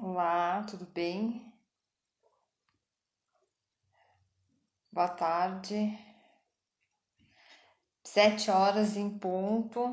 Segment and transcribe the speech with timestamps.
[0.00, 1.52] Olá, tudo bem?
[4.92, 5.98] Boa tarde.
[8.04, 9.92] Sete horas em ponto.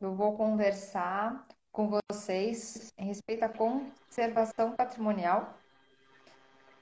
[0.00, 5.56] Eu vou conversar com vocês em respeito à conservação patrimonial.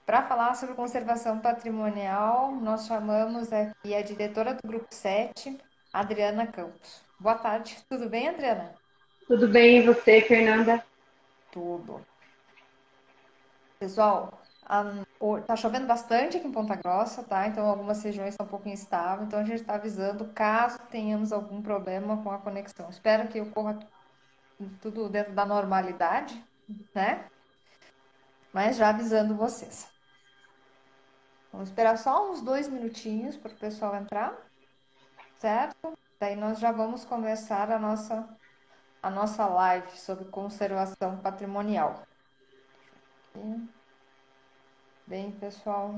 [0.07, 5.59] Para falar sobre conservação patrimonial, nós chamamos aqui a diretora do Grupo 7,
[5.93, 7.05] Adriana Campos.
[7.19, 8.80] Boa tarde, tudo bem, Adriana?
[9.31, 10.85] Tudo bem, e você, Fernanda?
[11.53, 12.05] Tudo.
[13.79, 14.43] Pessoal,
[15.47, 17.47] tá chovendo bastante aqui em Ponta Grossa, tá?
[17.47, 21.63] Então algumas regiões estão um pouco instáveis, então a gente está avisando caso tenhamos algum
[21.63, 22.91] problema com a conexão.
[22.91, 23.79] Espero que ocorra
[24.83, 26.45] tudo dentro da normalidade,
[26.93, 27.25] né?
[28.53, 29.89] Mas já avisando vocês.
[31.53, 34.37] Vamos esperar só uns dois minutinhos para o pessoal entrar,
[35.39, 35.97] certo?
[36.19, 38.29] Daí nós já vamos começar a nossa,
[39.03, 42.03] a nossa live sobre conservação patrimonial.
[45.07, 45.95] Bem, pessoal.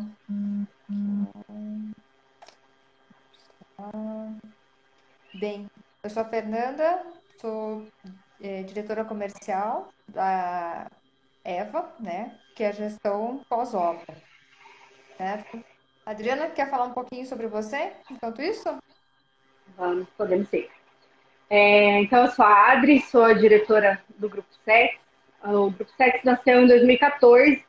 [5.35, 5.71] Bem,
[6.03, 7.05] eu sou a Fernanda,
[7.41, 7.87] sou
[8.41, 10.87] é, diretora comercial da
[11.45, 12.39] EVA, né?
[12.55, 14.17] Que é a gestão pós-obra.
[15.17, 15.65] Certo?
[16.05, 18.77] Adriana, quer falar um pouquinho sobre você enquanto isso?
[19.77, 20.71] Vamos, podemos ser.
[21.55, 24.99] É, então, eu sou a Adri, sou a diretora do Grupo 7.
[25.45, 27.63] O Grupo 7 nasceu em 2014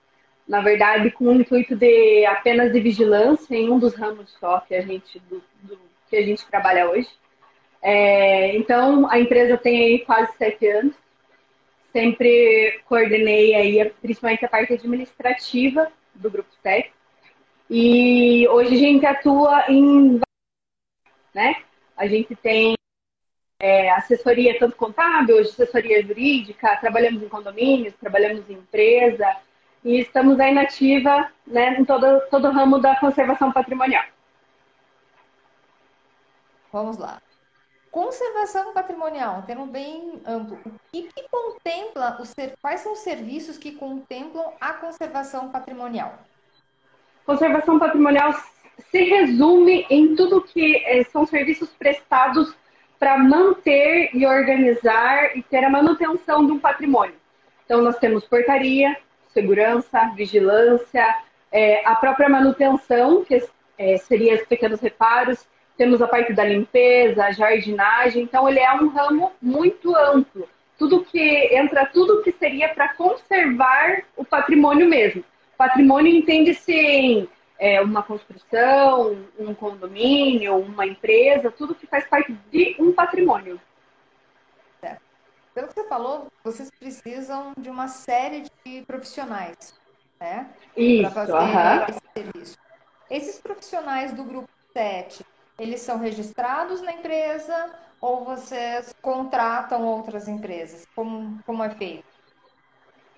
[0.48, 4.76] na verdade, com o intuito de apenas de vigilância em um dos ramos só que
[4.76, 7.10] a gente, do, do que a gente trabalha hoje.
[7.82, 10.96] É, então, a empresa tem aí quase sete anos.
[11.92, 16.92] Sempre coordenei aí, principalmente a parte administrativa do Grupo SEC.
[17.70, 20.20] E hoje a gente atua em...
[21.34, 21.56] Né?
[21.96, 22.76] A gente tem
[23.64, 29.38] é, assessoria tanto contábil, assessoria jurídica, trabalhamos em condomínios, trabalhamos em empresa,
[29.86, 34.04] e estamos aí nativa né, em todo, todo o ramo da conservação patrimonial.
[36.74, 37.22] Vamos lá.
[37.90, 40.60] Conservação patrimonial, um termo bem amplo.
[40.66, 46.20] O que, que contempla, os, quais são os serviços que contemplam a conservação patrimonial?
[47.26, 48.34] Conservação patrimonial
[48.92, 52.54] se resume em tudo que eh, são serviços prestados
[53.04, 57.16] para manter e organizar e ter a manutenção de um patrimônio.
[57.66, 58.96] Então, nós temos portaria,
[59.34, 61.06] segurança, vigilância,
[61.52, 63.44] é, a própria manutenção, que
[63.78, 65.46] é, seria os pequenos reparos,
[65.78, 70.48] temos a parte da limpeza, jardinagem, então ele é um ramo muito amplo.
[70.80, 75.26] Tudo que entra, tudo que seria para conservar o patrimônio mesmo.
[75.58, 82.76] Patrimônio entende-se em é, uma construção, um condomínio, uma empresa, tudo que faz parte de
[82.80, 83.60] um patrimônio.
[85.54, 89.80] Pelo que você falou, vocês precisam de uma série de profissionais,
[90.20, 90.50] né?
[91.02, 92.58] Para fazer esse serviço.
[93.10, 95.24] Esses profissionais do grupo 7,
[95.60, 97.72] eles são registrados na empresa
[98.02, 100.88] ou vocês contratam outras empresas?
[100.96, 102.04] Como, como é feito?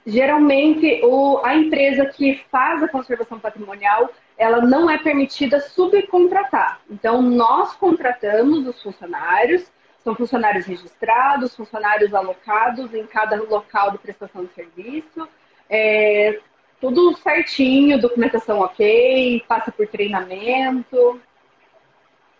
[0.05, 6.81] Geralmente, o, a empresa que faz a conservação patrimonial, ela não é permitida subcontratar.
[6.89, 9.71] Então, nós contratamos os funcionários
[10.05, 15.27] são funcionários registrados, funcionários alocados em cada local de prestação de serviço.
[15.67, 16.39] É,
[16.79, 21.19] tudo certinho, documentação ok, passa por treinamento.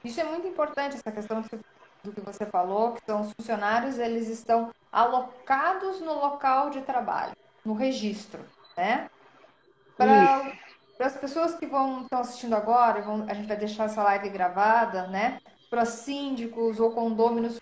[0.04, 1.44] Isso é muito importante, essa questão
[2.04, 7.34] do que você falou, que são os funcionários, eles estão alocados no local de trabalho,
[7.66, 8.42] no registro,
[8.78, 9.10] né?
[9.98, 10.52] Para
[11.00, 15.08] as pessoas que vão estão assistindo agora, vão, a gente vai deixar essa live gravada,
[15.08, 15.40] né?
[15.70, 17.60] para síndicos ou condôminos,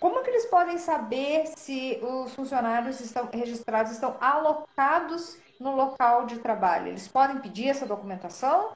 [0.00, 6.38] como que eles podem saber se os funcionários estão registrados estão alocados no local de
[6.38, 6.88] trabalho?
[6.88, 8.72] Eles podem pedir essa documentação?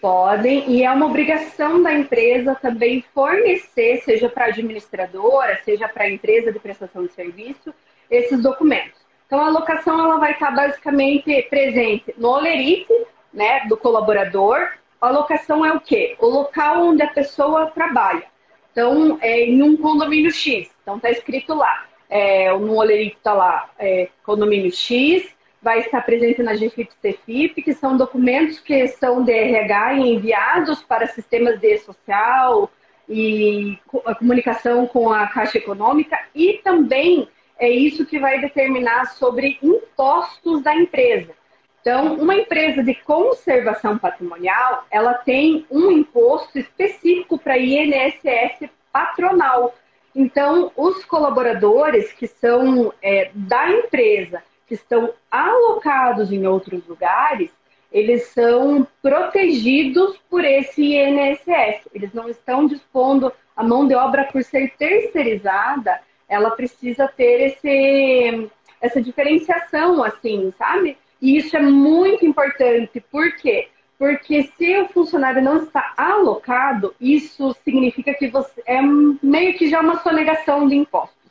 [0.00, 6.04] Podem, e é uma obrigação da empresa também fornecer, seja para a administradora, seja para
[6.04, 7.74] a empresa de prestação de serviço,
[8.08, 9.01] esses documentos.
[9.32, 12.92] Então, a alocação ela vai estar basicamente presente no olerite
[13.32, 14.68] né, do colaborador,
[15.00, 16.14] a locação é o quê?
[16.18, 18.24] O local onde a pessoa trabalha.
[18.70, 20.70] Então, é em um condomínio X.
[20.82, 21.86] Então, está escrito lá.
[22.10, 27.72] É, no olerito está lá, é, condomínio X, vai estar presente na GFIP CFIP, que
[27.72, 32.70] são documentos que são de RH e enviados para sistemas de social
[33.08, 37.26] e a comunicação com a Caixa Econômica e também
[37.58, 41.32] é isso que vai determinar sobre impostos da empresa.
[41.80, 49.74] Então, uma empresa de conservação patrimonial, ela tem um imposto específico para INSS patronal.
[50.14, 57.50] Então, os colaboradores que são é, da empresa, que estão alocados em outros lugares,
[57.90, 61.88] eles são protegidos por esse INSS.
[61.92, 68.50] Eles não estão dispondo a mão de obra por ser terceirizada, ela precisa ter esse,
[68.80, 70.96] essa diferenciação, assim, sabe?
[71.20, 73.68] E isso é muito importante, por quê?
[73.98, 79.80] Porque se o funcionário não está alocado, isso significa que você é meio que já
[79.80, 81.30] uma sonegação de impostos.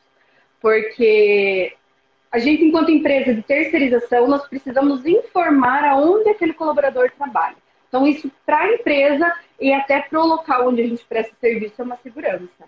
[0.61, 1.75] Porque
[2.31, 7.57] a gente, enquanto empresa de terceirização, nós precisamos informar aonde aquele colaborador trabalha.
[7.89, 11.81] Então, isso para a empresa e até para o local onde a gente presta serviço
[11.81, 12.63] é uma segurança.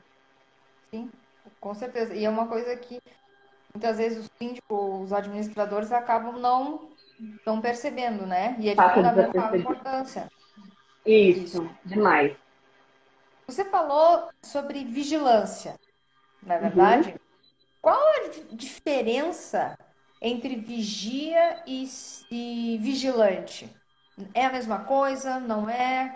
[0.92, 1.10] Sim,
[1.64, 2.14] com certeza.
[2.14, 3.00] E é uma coisa que
[3.74, 6.90] muitas vezes os síndicos, os administradores acabam não
[7.38, 8.58] estão percebendo, né?
[8.60, 10.30] E é de fundamental importância.
[11.06, 12.36] Isso, demais.
[13.48, 15.80] Você falou sobre vigilância,
[16.42, 17.10] não é verdade?
[17.12, 17.16] Uhum.
[17.82, 19.78] Qual a diferença
[20.22, 21.86] entre vigia e,
[22.30, 23.74] e vigilante?
[24.34, 25.40] É a mesma coisa?
[25.40, 26.14] Não é?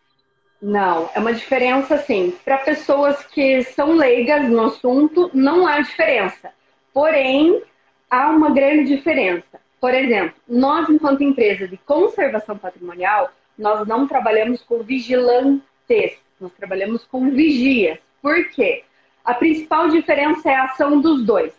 [0.61, 2.33] Não, é uma diferença sim.
[2.43, 6.51] Para pessoas que são leigas no assunto, não há diferença.
[6.91, 7.61] Porém,
[8.09, 9.59] há uma grande diferença.
[9.79, 17.05] Por exemplo, nós, enquanto empresa de conservação patrimonial, nós não trabalhamos com vigilantes, nós trabalhamos
[17.05, 17.99] com vigias.
[18.21, 18.83] Por quê?
[19.23, 21.53] A principal diferença é a ação dos dois.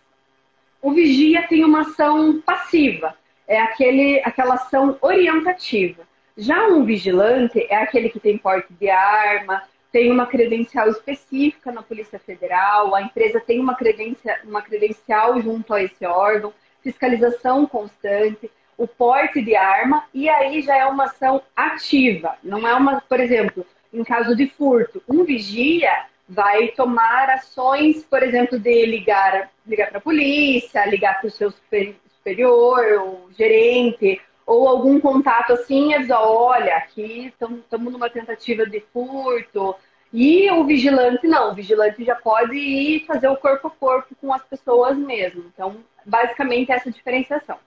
[0.82, 3.16] O vigia tem uma ação passiva,
[3.46, 6.07] é aquele, aquela ação orientativa.
[6.38, 11.82] Já um vigilante é aquele que tem porte de arma, tem uma credencial específica na
[11.82, 18.48] Polícia Federal, a empresa tem uma credencial, uma credencial junto a esse órgão fiscalização constante,
[18.76, 22.36] o porte de arma, e aí já é uma ação ativa.
[22.44, 25.90] Não é uma, por exemplo, em caso de furto, um vigia
[26.28, 31.50] vai tomar ações, por exemplo, de ligar, ligar para a polícia, ligar para o seu
[31.50, 39.76] superior, o gerente, ou algum contato assim, avisar, olha, aqui estamos numa tentativa de furto.
[40.10, 44.32] E o vigilante não, o vigilante já pode ir fazer o corpo a corpo com
[44.32, 45.44] as pessoas mesmo.
[45.52, 47.58] Então, basicamente essa diferenciação.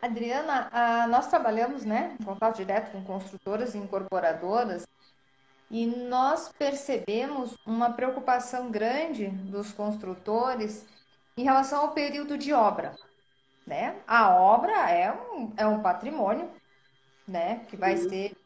[0.00, 4.88] Adriana, ah, nós trabalhamos né, em contato direto com construtoras e incorporadoras
[5.70, 10.86] e nós percebemos uma preocupação grande dos construtores
[11.36, 12.94] em relação ao período de obra.
[13.66, 13.96] Né?
[14.06, 16.48] A obra é um, é um patrimônio
[17.26, 18.08] né, que vai uhum.
[18.08, 18.36] ser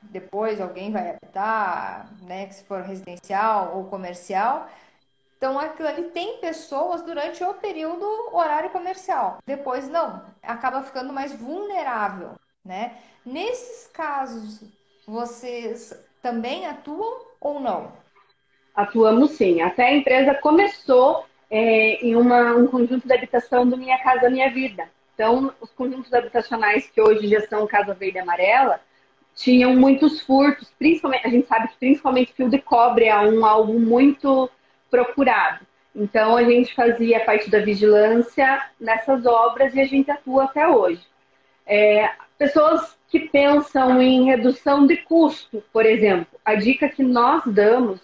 [0.00, 4.68] depois alguém vai habitar, né, se for residencial ou comercial,
[5.38, 9.38] então, aquilo ali tem pessoas durante o período horário comercial.
[9.46, 10.20] Depois, não.
[10.42, 12.32] Acaba ficando mais vulnerável,
[12.64, 12.96] né?
[13.24, 14.64] Nesses casos,
[15.06, 17.92] vocês também atuam ou não?
[18.74, 19.62] Atuamos sim.
[19.62, 24.50] Até a empresa começou é, em uma, um conjunto de habitação do Minha Casa Minha
[24.50, 24.88] Vida.
[25.14, 28.80] Então, os conjuntos habitacionais que hoje já são Casa Verde e Amarela,
[29.34, 33.78] tinham muitos furtos, principalmente, a gente sabe que principalmente fio de cobre é um algo
[33.78, 34.50] muito
[34.90, 35.66] procurado.
[35.94, 41.02] Então, a gente fazia parte da vigilância nessas obras e a gente atua até hoje.
[41.66, 48.00] É, pessoas que pensam em redução de custo, por exemplo, a dica que nós damos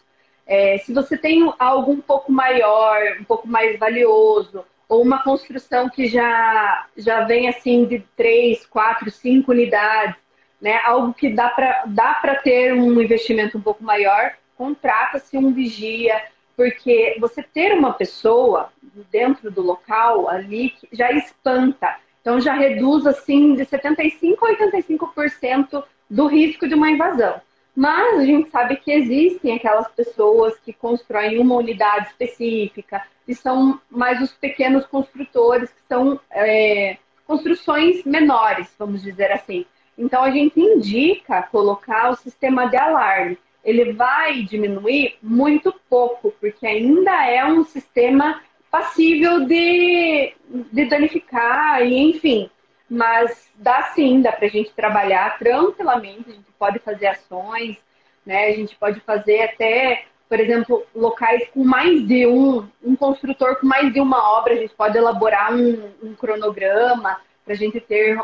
[0.47, 5.89] é, se você tem algo um pouco maior, um pouco mais valioso, ou uma construção
[5.89, 10.17] que já, já vem assim de três, quatro, cinco unidades,
[10.61, 10.79] né?
[10.85, 16.23] algo que dá para dá ter um investimento um pouco maior, contrata-se um vigia,
[16.57, 18.73] porque você ter uma pessoa
[19.11, 21.97] dentro do local ali já espanta.
[22.21, 27.41] Então já reduz assim de 75 a 85% do risco de uma invasão.
[27.75, 33.81] Mas a gente sabe que existem aquelas pessoas que constroem uma unidade específica e são
[33.91, 39.67] mais os pequenos construtores que são é, construções menores, vamos dizer assim.
[39.99, 46.67] Então a gente indica colocar o sistema de alarme ele vai diminuir muito pouco, porque
[46.67, 50.35] ainda é um sistema passível de,
[50.71, 52.51] de danificar, e enfim.
[52.95, 57.77] Mas dá sim, dá para a gente trabalhar tranquilamente, a gente pode fazer ações,
[58.25, 58.47] né?
[58.47, 63.67] A gente pode fazer até, por exemplo, locais com mais de um, um construtor com
[63.67, 68.17] mais de uma obra, a gente pode elaborar um, um cronograma para a gente ter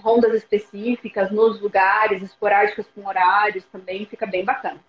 [0.00, 4.80] rondas específicas nos lugares, esporádicas com horários também, fica bem bacana.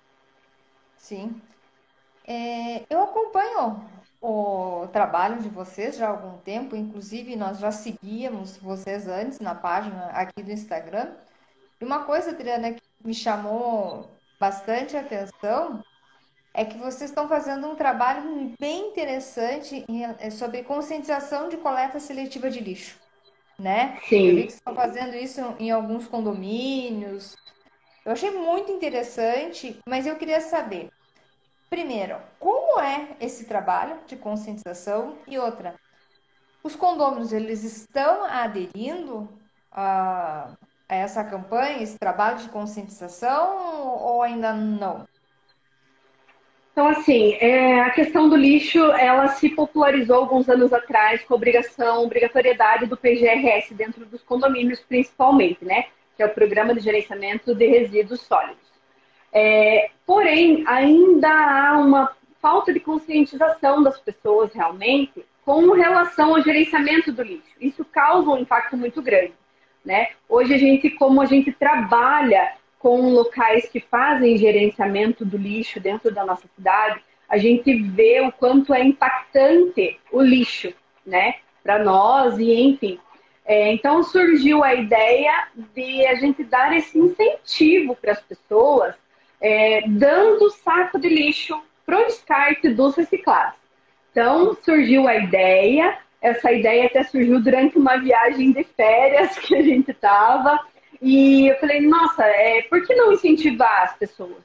[0.98, 1.40] Sim.
[2.28, 3.86] É, eu acompanho
[4.22, 9.56] o trabalho de vocês já há algum tempo, inclusive nós já seguíamos vocês antes na
[9.56, 11.14] página aqui do Instagram.
[11.80, 14.10] E uma coisa, Adriana, que me chamou
[14.40, 15.84] bastante atenção
[16.54, 19.86] é que vocês estão fazendo um trabalho bem interessante
[20.20, 23.00] é, sobre conscientização de coleta seletiva de lixo,
[23.58, 24.00] né?
[24.10, 24.28] Sim.
[24.28, 27.38] Eu vi que estão fazendo isso em alguns condomínios.
[28.06, 30.90] Eu achei muito interessante, mas eu queria saber,
[31.70, 35.76] primeiro, como é esse trabalho de conscientização e outra,
[36.64, 39.30] os condôminos eles estão aderindo
[39.72, 40.52] a,
[40.88, 45.08] essa campanha, esse trabalho de conscientização ou ainda não?
[46.72, 51.38] Então, assim, é, a questão do lixo, ela se popularizou alguns anos atrás com a
[51.38, 55.88] obrigação, obrigatoriedade do PGRS dentro dos condomínios, principalmente, né?
[56.16, 58.69] Que é o Programa de Gerenciamento de Resíduos Sólidos.
[59.32, 67.12] É, porém, ainda há uma falta de conscientização das pessoas realmente com relação ao gerenciamento
[67.12, 67.56] do lixo.
[67.60, 69.34] Isso causa um impacto muito grande,
[69.84, 70.10] né?
[70.28, 76.14] Hoje a gente, como a gente trabalha com locais que fazem gerenciamento do lixo dentro
[76.14, 80.74] da nossa cidade, a gente vê o quanto é impactante o lixo,
[81.06, 83.00] né, para nós e enfim.
[83.46, 88.96] É, então surgiu a ideia de a gente dar esse incentivo para as pessoas,
[89.42, 93.60] é, dando saco de lixo para o descarte dos reciclados.
[94.12, 99.62] Então surgiu a ideia, essa ideia até surgiu durante uma viagem de férias que a
[99.62, 100.60] gente estava
[101.02, 104.44] e eu falei, nossa, é, por que não incentivar as pessoas?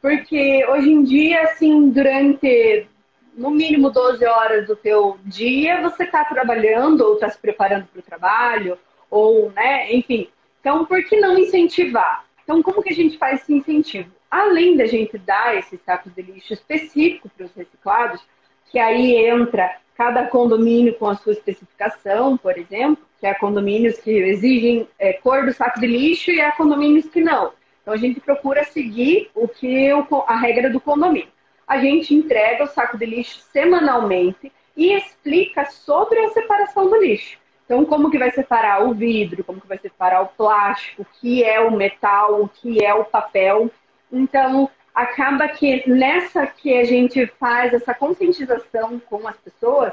[0.00, 2.86] Porque hoje em dia, assim, durante
[3.34, 8.00] no mínimo 12 horas do teu dia, você está trabalhando ou está se preparando para
[8.00, 8.78] o trabalho,
[9.10, 10.28] ou, né, enfim.
[10.60, 12.24] Então, por que não incentivar?
[12.42, 14.10] Então, como que a gente faz esse incentivo?
[14.30, 18.22] Além da gente dar esses sacos de lixo específico para os reciclados,
[18.70, 24.10] que aí entra cada condomínio com a sua especificação, por exemplo, que há condomínios que
[24.10, 27.52] exigem é, cor do saco de lixo e há condomínios que não.
[27.82, 29.90] Então a gente procura seguir o que
[30.26, 31.28] a regra do condomínio.
[31.66, 37.38] A gente entrega o saco de lixo semanalmente e explica sobre a separação do lixo.
[37.64, 41.44] Então, como que vai separar o vidro, como que vai separar o plástico, o que
[41.44, 43.70] é o metal, o que é o papel.
[44.12, 49.92] Então, acaba que nessa que a gente faz essa conscientização com as pessoas,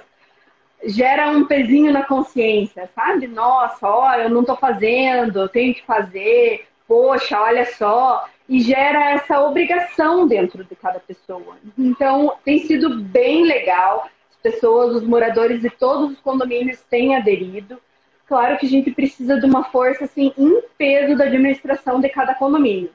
[0.84, 3.28] gera um pezinho na consciência, sabe?
[3.28, 8.26] Nossa, ó, eu não tô fazendo, eu tenho que fazer, poxa, olha só.
[8.50, 11.58] E gera essa obrigação dentro de cada pessoa.
[11.78, 14.08] Então, tem sido bem legal.
[14.32, 17.78] As pessoas, os moradores de todos os condomínios têm aderido.
[18.26, 22.36] Claro que a gente precisa de uma força, assim, em peso da administração de cada
[22.36, 22.90] condomínio.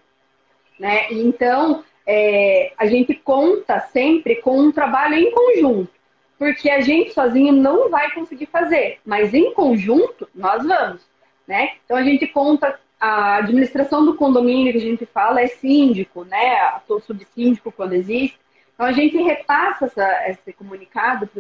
[0.79, 1.07] Né?
[1.11, 6.03] Então, é, a gente conta sempre com um trabalho em conjunto
[6.43, 11.01] porque a gente sozinho não vai conseguir fazer, mas em conjunto nós vamos,
[11.47, 11.75] né?
[11.85, 16.81] Então a gente conta a administração do condomínio que a gente fala é síndico, né?
[16.89, 18.41] O subsíndico quando existe.
[18.75, 21.39] Então a gente repassa essa, esse comunicado para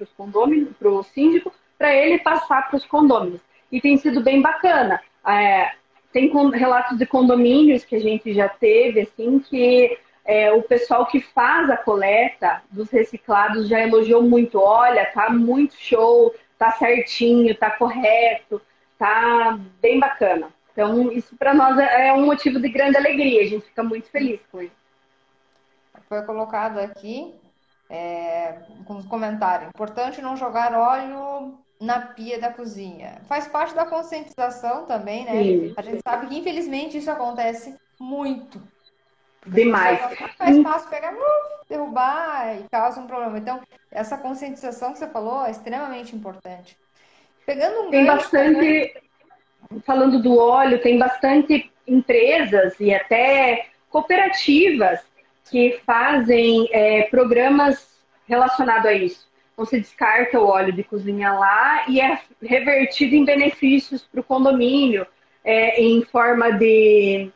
[0.00, 3.40] os condôminos, para o síndico, para ele passar para os condôminos.
[3.70, 5.00] E tem sido bem bacana.
[5.28, 5.70] É,
[6.12, 11.20] tem relatos de condomínios que a gente já teve, assim, que é, o pessoal que
[11.20, 14.60] faz a coleta dos reciclados já elogiou muito.
[14.60, 18.60] Olha, tá muito show, tá certinho, tá correto,
[18.98, 20.48] tá bem bacana.
[20.72, 23.42] Então, isso para nós é, é um motivo de grande alegria.
[23.42, 24.80] A gente fica muito feliz com isso.
[26.08, 27.34] Foi colocado aqui
[27.88, 29.68] é, com os comentários.
[29.68, 33.22] Importante não jogar óleo na pia da cozinha.
[33.26, 35.42] Faz parte da conscientização também, né?
[35.42, 35.74] Sim.
[35.76, 38.60] A gente sabe que infelizmente isso acontece muito
[39.46, 39.98] Demais.
[40.38, 43.38] É mais fácil pegar, uh, derrubar e causa um problema.
[43.38, 43.60] Então,
[43.90, 46.76] essa conscientização que você falou é extremamente importante.
[47.46, 48.94] Pegando um Tem gancho, bastante,
[49.70, 49.80] né?
[49.84, 55.00] falando do óleo, tem bastante empresas e até cooperativas
[55.50, 59.29] que fazem é, programas relacionados a isso.
[59.64, 65.06] Se descarta o óleo de cozinha lá e é revertido em benefícios para o condomínio,
[65.44, 67.30] é, em forma de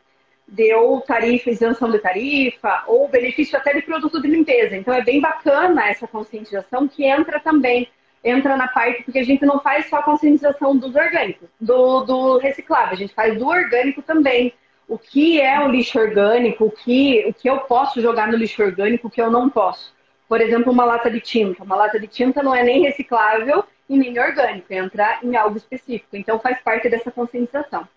[0.47, 4.75] de ou tarifa, isenção de tarifa, ou benefício até de produto de limpeza.
[4.75, 7.89] Então é bem bacana essa conscientização que entra também,
[8.23, 12.37] entra na parte, porque a gente não faz só a conscientização dos orgânicos, do, do
[12.37, 14.53] reciclável, a gente faz do orgânico também.
[14.87, 18.61] O que é o lixo orgânico, o que, o que eu posso jogar no lixo
[18.61, 19.94] orgânico, o que eu não posso.
[20.27, 21.63] Por exemplo, uma lata de tinta.
[21.63, 26.15] Uma lata de tinta não é nem reciclável e nem orgânico, entra em algo específico.
[26.15, 27.87] Então faz parte dessa conscientização.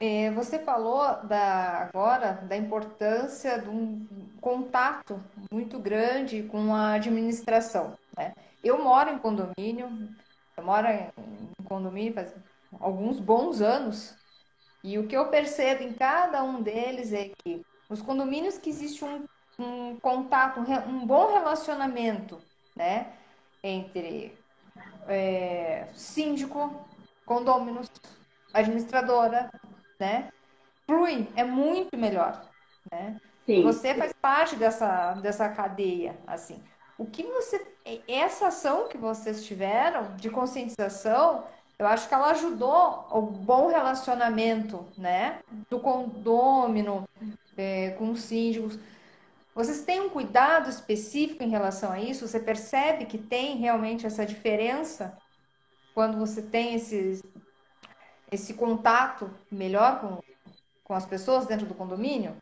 [0.00, 4.04] É, você falou da, agora da importância de um
[4.40, 5.22] contato
[5.52, 7.96] muito grande com a administração.
[8.16, 8.34] Né?
[8.64, 9.88] Eu moro em condomínio,
[10.56, 12.34] eu moro em condomínio faz
[12.80, 14.16] alguns bons anos,
[14.82, 19.04] e o que eu percebo em cada um deles é que os condomínios que existe
[19.04, 19.24] um
[19.58, 22.40] um contato, um bom relacionamento,
[22.76, 23.12] né?
[23.62, 24.36] Entre
[25.06, 26.86] é, síndico,
[27.24, 27.90] condôminos,
[28.52, 29.50] administradora,
[29.98, 30.30] né?
[30.86, 32.48] Flui, é muito melhor,
[32.90, 33.20] né?
[33.46, 33.62] Sim.
[33.62, 36.62] Você faz parte dessa, dessa cadeia, assim.
[36.98, 37.66] O que você.
[38.06, 41.44] Essa ação que vocês tiveram de conscientização,
[41.78, 45.40] eu acho que ela ajudou o bom relacionamento, né?
[45.68, 47.08] Do condômino,
[47.56, 48.78] é, com os síndicos.
[49.54, 52.26] Vocês têm um cuidado específico em relação a isso?
[52.26, 55.16] Você percebe que tem realmente essa diferença
[55.94, 57.20] quando você tem esse,
[58.30, 60.22] esse contato melhor com,
[60.82, 62.34] com as pessoas dentro do condomínio?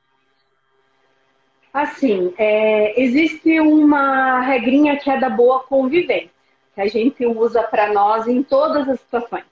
[1.72, 6.30] Assim, é, existe uma regrinha que é da boa convivência,
[6.74, 9.44] que a gente usa para nós em todas as situações,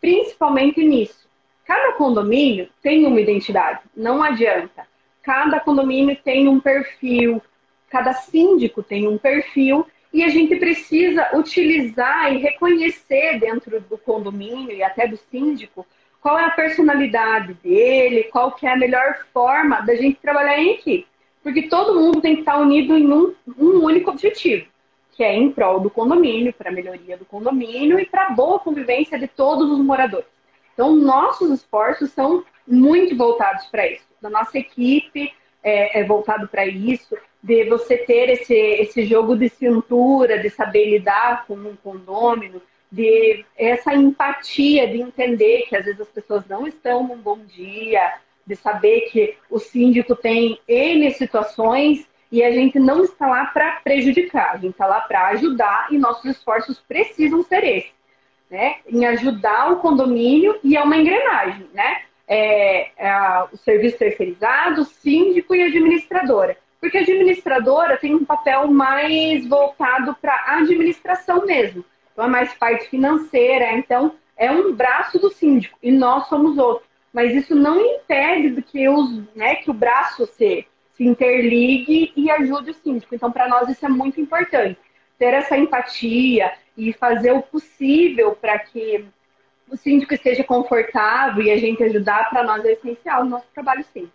[0.00, 1.28] principalmente nisso.
[1.64, 4.89] Cada condomínio tem uma identidade, não adianta.
[5.22, 7.42] Cada condomínio tem um perfil,
[7.88, 14.72] cada síndico tem um perfil e a gente precisa utilizar e reconhecer dentro do condomínio
[14.72, 15.86] e até do síndico
[16.20, 20.72] qual é a personalidade dele, qual que é a melhor forma da gente trabalhar em
[20.72, 21.06] equipe.
[21.42, 24.66] Porque todo mundo tem que estar unido em um, um único objetivo,
[25.12, 28.58] que é em prol do condomínio, para a melhoria do condomínio e para a boa
[28.58, 30.28] convivência de todos os moradores.
[30.74, 34.09] Então, nossos esforços são muito voltados para isso.
[34.20, 39.48] Da nossa equipe é, é voltado para isso, de você ter esse, esse jogo de
[39.48, 42.60] cintura, de saber lidar com um condômino,
[42.90, 48.14] de essa empatia de entender que às vezes as pessoas não estão num bom dia,
[48.46, 53.80] de saber que o síndico tem N situações e a gente não está lá para
[53.82, 57.92] prejudicar, a gente está lá para ajudar e nossos esforços precisam ser esses,
[58.50, 58.76] né?
[58.88, 62.02] Em ajudar o condomínio e é uma engrenagem, né?
[62.32, 66.56] É, é o serviço terceirizado, síndico e administradora.
[66.80, 71.84] Porque a administradora tem um papel mais voltado para a administração mesmo.
[72.12, 76.88] Então é mais parte financeira, então é um braço do síndico e nós somos outro
[77.12, 82.70] mas isso não impede que, os, né, que o braço se, se interligue e ajude
[82.70, 83.14] o síndico.
[83.14, 84.78] Então, para nós, isso é muito importante.
[85.18, 89.04] Ter essa empatia e fazer o possível para que
[89.70, 93.84] o síndico esteja confortável e a gente ajudar, para nós é essencial no nosso trabalho,
[93.92, 94.10] sim.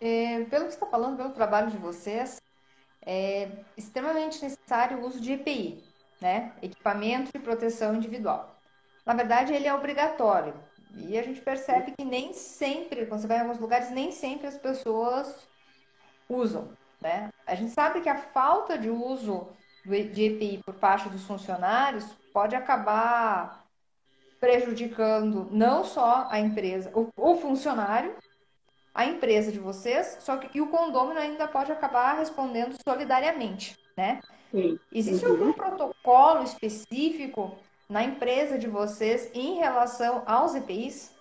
[0.00, 2.40] É, pelo que você está falando, pelo trabalho de vocês,
[3.04, 5.82] é extremamente necessário o uso de EPI,
[6.20, 6.52] né?
[6.62, 8.60] Equipamento de proteção individual
[9.10, 10.54] na verdade, ele é obrigatório.
[10.94, 14.46] E a gente percebe que nem sempre, quando você vai em alguns lugares, nem sempre
[14.46, 15.34] as pessoas
[16.28, 16.68] usam.
[17.00, 17.28] Né?
[17.44, 19.48] A gente sabe que a falta de uso
[19.84, 23.64] de EPI por parte dos funcionários pode acabar
[24.40, 28.14] prejudicando não só a empresa, o, o funcionário,
[28.94, 34.20] a empresa de vocês, só que e o condômino ainda pode acabar respondendo solidariamente, né?
[34.50, 34.78] Sim.
[34.92, 35.32] Existe uhum.
[35.32, 37.56] algum protocolo específico
[37.88, 41.14] na empresa de vocês em relação aos EPIs?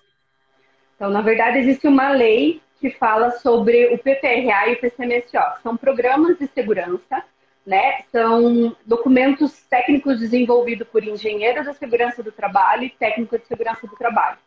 [0.95, 5.62] Então, na verdade, existe uma lei que fala sobre o PPRA e o PCMSO.
[5.62, 7.24] São programas de segurança,
[7.69, 7.99] né?
[8.12, 13.95] São documentos técnicos desenvolvidos por engenheiros da segurança do trabalho e técnicos de segurança do
[13.95, 14.39] trabalho.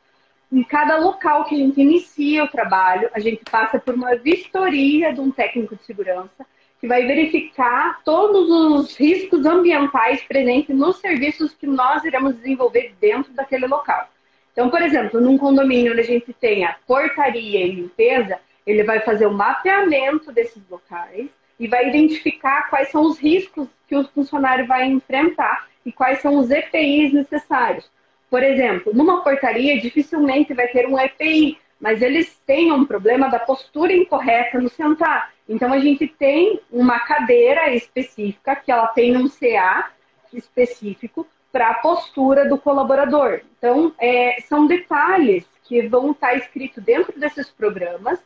[0.50, 5.12] Em cada local que a gente inicia o trabalho, a gente passa por uma vistoria
[5.12, 6.44] de um técnico de segurança
[6.80, 13.32] que vai verificar todos os riscos ambientais presentes nos serviços que nós iremos desenvolver dentro
[13.34, 14.08] daquele local.
[14.50, 19.26] Então, por exemplo, num condomínio onde a gente tenha portaria e limpeza, ele vai fazer
[19.26, 21.30] o um mapeamento desses locais
[21.62, 26.38] e vai identificar quais são os riscos que o funcionário vai enfrentar e quais são
[26.38, 27.88] os EPIs necessários.
[28.28, 33.38] Por exemplo, numa portaria dificilmente vai ter um EPI, mas eles têm um problema da
[33.38, 35.32] postura incorreta no sentar.
[35.48, 39.92] Então a gente tem uma cadeira específica que ela tem um CA
[40.32, 43.40] específico para a postura do colaborador.
[43.56, 48.18] Então é, são detalhes que vão estar escritos dentro desses programas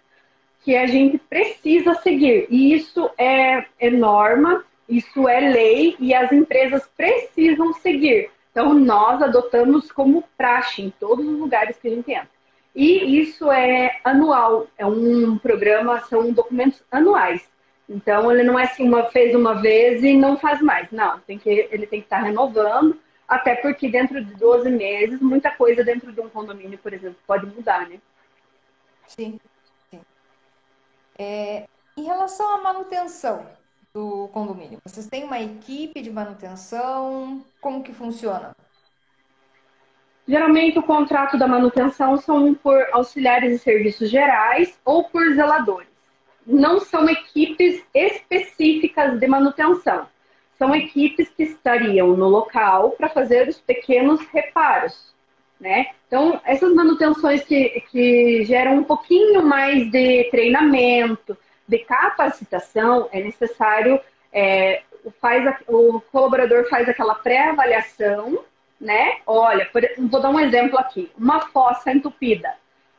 [0.67, 2.49] que a gente precisa seguir.
[2.51, 8.33] E isso é, é norma, isso é lei e as empresas precisam seguir.
[8.51, 12.29] Então nós adotamos como praxe em todos os lugares que a gente entra.
[12.75, 17.49] E isso é anual, é um programa, são documentos anuais.
[17.89, 20.91] Então ele não é assim, uma fez uma vez e não faz mais.
[20.91, 22.99] Não, tem que, ele tem que estar renovando,
[23.29, 27.47] até porque dentro de 12 meses, muita coisa dentro de um condomínio, por exemplo, pode
[27.47, 28.01] mudar, né?
[29.07, 29.39] Sim.
[31.19, 33.47] É, em relação à manutenção
[33.95, 37.45] do condomínio, vocês têm uma equipe de manutenção?
[37.61, 38.55] Como que funciona?
[40.29, 45.89] Geralmente, o contrato da manutenção são por auxiliares de serviços gerais ou por zeladores.
[46.47, 50.07] não são equipes específicas de manutenção.
[50.59, 55.16] São equipes que estariam no local para fazer os pequenos reparos.
[55.59, 55.87] Né?
[56.07, 63.99] Então, essas manutenções que, que geram um pouquinho mais de treinamento, de capacitação, é necessário,
[64.33, 64.83] é,
[65.21, 68.45] faz, o colaborador faz aquela pré-avaliação,
[68.81, 69.17] né?
[69.27, 72.53] Olha, por, vou dar um exemplo aqui, uma fossa entupida.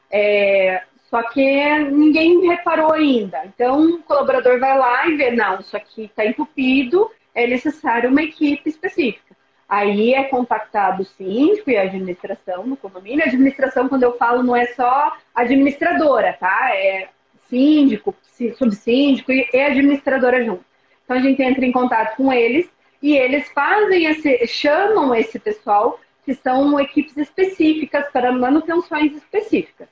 [0.10, 3.44] É, só que ninguém reparou ainda.
[3.46, 8.24] Então, o colaborador vai lá e vê, não, isso aqui está entupido, é necessário uma
[8.24, 9.37] equipe específica.
[9.68, 13.24] Aí é contactado o síndico e a administração no condomínio.
[13.24, 16.70] A administração, quando eu falo, não é só administradora, tá?
[16.74, 17.10] É
[17.50, 18.16] síndico,
[18.58, 20.66] subsíndico e administradora junto.
[21.04, 22.70] Então a gente entra em contato com eles
[23.02, 29.88] e eles fazem esse, chamam esse pessoal que são equipes específicas para manutenções específicas.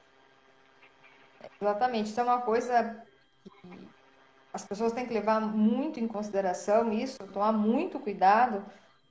[1.62, 3.02] Exatamente, isso é uma coisa
[3.44, 3.88] que
[4.54, 8.64] as pessoas têm que levar muito em consideração isso, tomar muito cuidado,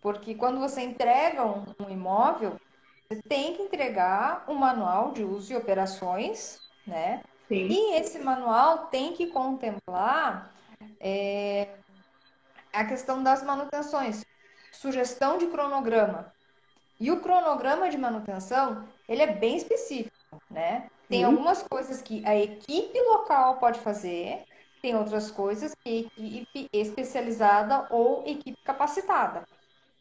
[0.05, 2.61] porque quando você entrega um, um imóvel,
[3.09, 7.23] você tem que entregar um manual de uso e operações, né?
[7.49, 7.69] Sim.
[7.71, 10.53] E esse manual tem que contemplar
[11.01, 11.69] é,
[12.71, 14.27] a questão das manutenções,
[14.73, 16.31] sugestão de cronograma.
[17.01, 20.13] E o cronograma de manutenção, ele é bem específico,
[20.51, 20.91] né?
[21.09, 24.45] Tem algumas coisas que a equipe local pode fazer,
[24.83, 29.45] tem outras coisas que equipe especializada ou equipe capacitada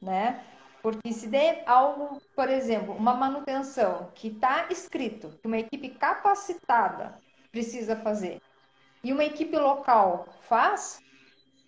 [0.03, 0.43] né?
[0.81, 7.17] Porque se der algo, por exemplo, uma manutenção que está escrito que uma equipe capacitada
[7.51, 8.41] precisa fazer
[9.03, 10.99] e uma equipe local faz,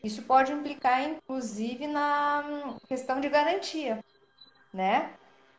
[0.04, 4.04] isso pode implicar, inclusive, na questão de garantia,
[4.74, 5.14] né?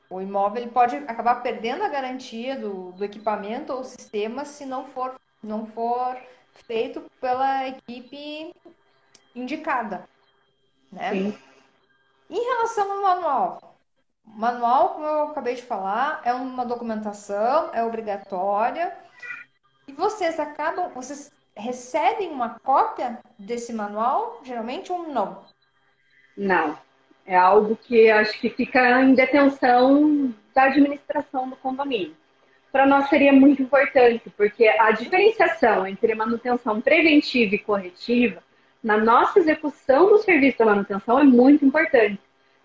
[0.08, 5.20] O imóvel pode acabar perdendo a garantia do, do equipamento ou sistema se não for,
[5.42, 6.16] não for
[6.66, 8.54] feito pela equipe
[9.34, 10.08] indicada,
[10.92, 11.10] né?
[11.10, 11.38] Sim.
[12.28, 13.76] Em relação ao manual,
[14.24, 18.96] manual, como eu acabei de falar, é uma documentação, é obrigatória.
[19.86, 25.44] E vocês acabam, vocês recebem uma cópia desse manual, geralmente, ou não?
[26.36, 26.78] Não.
[27.24, 32.16] É algo que acho que fica em detenção da administração do condomínio.
[32.70, 38.42] Para nós seria muito importante, porque a diferenciação entre manutenção preventiva e corretiva
[38.86, 42.20] na nossa execução do serviço da manutenção é muito importante.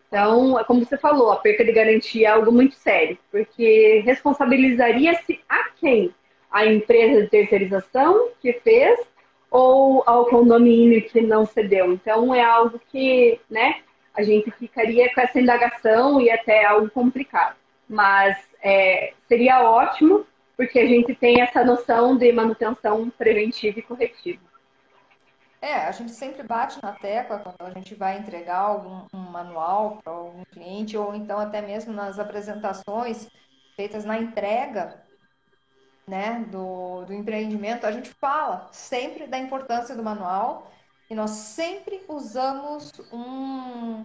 [0.08, 5.40] Então, é como você falou, a perca de garantia é algo muito sério, porque responsabilizaria-se
[5.50, 6.14] a quem?
[6.52, 9.00] A empresa de terceirização que fez
[9.50, 11.92] ou ao condomínio que não cedeu?
[11.92, 13.82] Então, é algo que, né,
[14.14, 17.56] a gente ficaria com essa indagação e até algo complicado.
[17.90, 20.24] Mas é, seria ótimo,
[20.56, 24.51] porque a gente tem essa noção de manutenção preventiva e corretiva.
[25.62, 30.02] É, a gente sempre bate na tecla quando a gente vai entregar algum um manual
[30.04, 33.30] para algum cliente, ou então até mesmo nas apresentações
[33.76, 35.06] feitas na entrega
[36.08, 40.72] né, do, do empreendimento, a gente fala sempre da importância do manual
[41.08, 44.04] e nós sempre usamos um,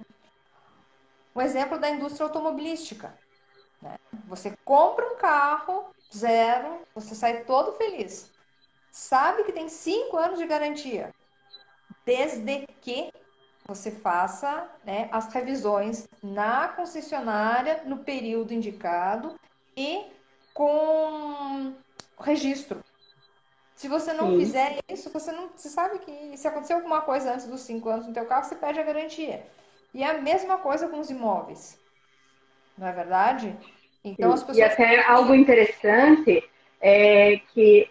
[1.35, 3.19] um exemplo da indústria automobilística.
[3.81, 3.97] Né?
[4.27, 8.31] Você compra um carro zero, você sai todo feliz.
[8.91, 11.15] Sabe que tem cinco anos de garantia
[12.07, 13.13] desde que
[13.67, 19.35] você faça né, as revisões na concessionária no período indicado
[19.77, 20.05] e
[20.55, 21.75] com
[22.21, 22.83] registro.
[23.75, 24.39] Se você não Sim.
[24.39, 28.07] fizer isso, você não você sabe que se acontecer alguma coisa antes dos cinco anos
[28.07, 29.45] no teu carro, você perde a garantia.
[29.93, 31.79] E é a mesma coisa com os imóveis.
[32.79, 33.55] Não é verdade?
[34.05, 34.59] Então, as pessoas...
[34.59, 36.49] E até algo interessante
[36.81, 37.91] é que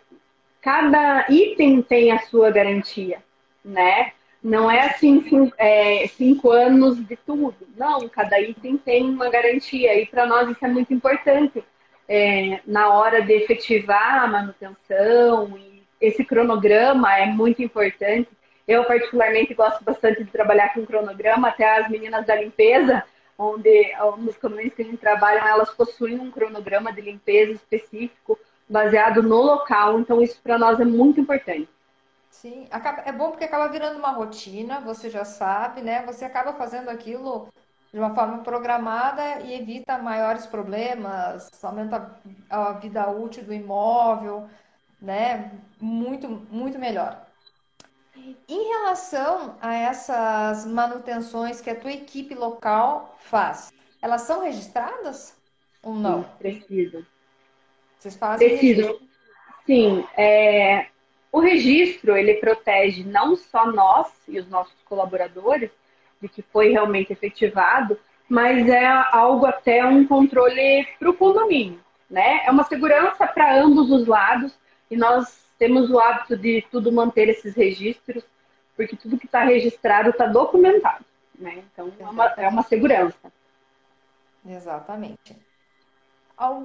[0.61, 3.24] cada item tem a sua garantia
[3.65, 4.11] né?
[4.41, 7.55] Não é assim cinco, é, cinco anos de tudo.
[7.75, 9.99] Não, cada item tem uma garantia.
[9.99, 11.63] E para nós isso é muito importante
[12.07, 15.57] é, na hora de efetivar a manutenção.
[15.57, 18.29] E esse cronograma é muito importante.
[18.67, 21.47] Eu, particularmente, gosto bastante de trabalhar com cronograma.
[21.47, 23.03] Até as meninas da limpeza,
[23.37, 28.37] onde nos condomínios que a gente trabalha, elas possuem um cronograma de limpeza específico
[28.69, 29.99] baseado no local.
[29.99, 31.67] Então, isso para nós é muito importante.
[32.41, 36.05] Sim, acaba, é bom porque acaba virando uma rotina, você já sabe, né?
[36.05, 37.47] Você acaba fazendo aquilo
[37.93, 42.19] de uma forma programada e evita maiores problemas, aumenta
[42.49, 44.49] a vida útil do imóvel,
[45.01, 45.49] né?
[45.79, 47.25] Muito, muito melhor.
[48.49, 53.71] Em relação a essas manutenções que a tua equipe local faz,
[54.01, 55.37] elas são registradas
[55.81, 56.23] ou não?
[56.23, 57.07] Sim, precisa.
[57.97, 58.49] Vocês fazem?
[58.49, 58.99] Precisa.
[59.65, 60.89] Sim, é,
[61.35, 65.69] O registro, ele protege não só nós e os nossos colaboradores,
[66.21, 72.45] de que foi realmente efetivado, mas é algo até um controle para o condomínio, né?
[72.45, 74.57] É uma segurança para ambos os lados
[74.89, 78.23] e nós temos o hábito de tudo manter esses registros,
[78.73, 81.03] porque tudo que está registrado está documentado,
[81.37, 81.65] né?
[81.73, 83.29] Então é uma, é uma segurança.
[84.47, 85.35] Exatamente.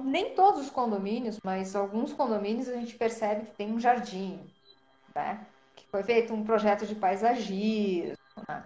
[0.05, 4.39] Nem todos os condomínios, mas alguns condomínios a gente percebe que tem um jardim,
[5.15, 5.45] né?
[5.75, 8.17] Que foi feito um projeto de paisagismo.
[8.47, 8.63] Né?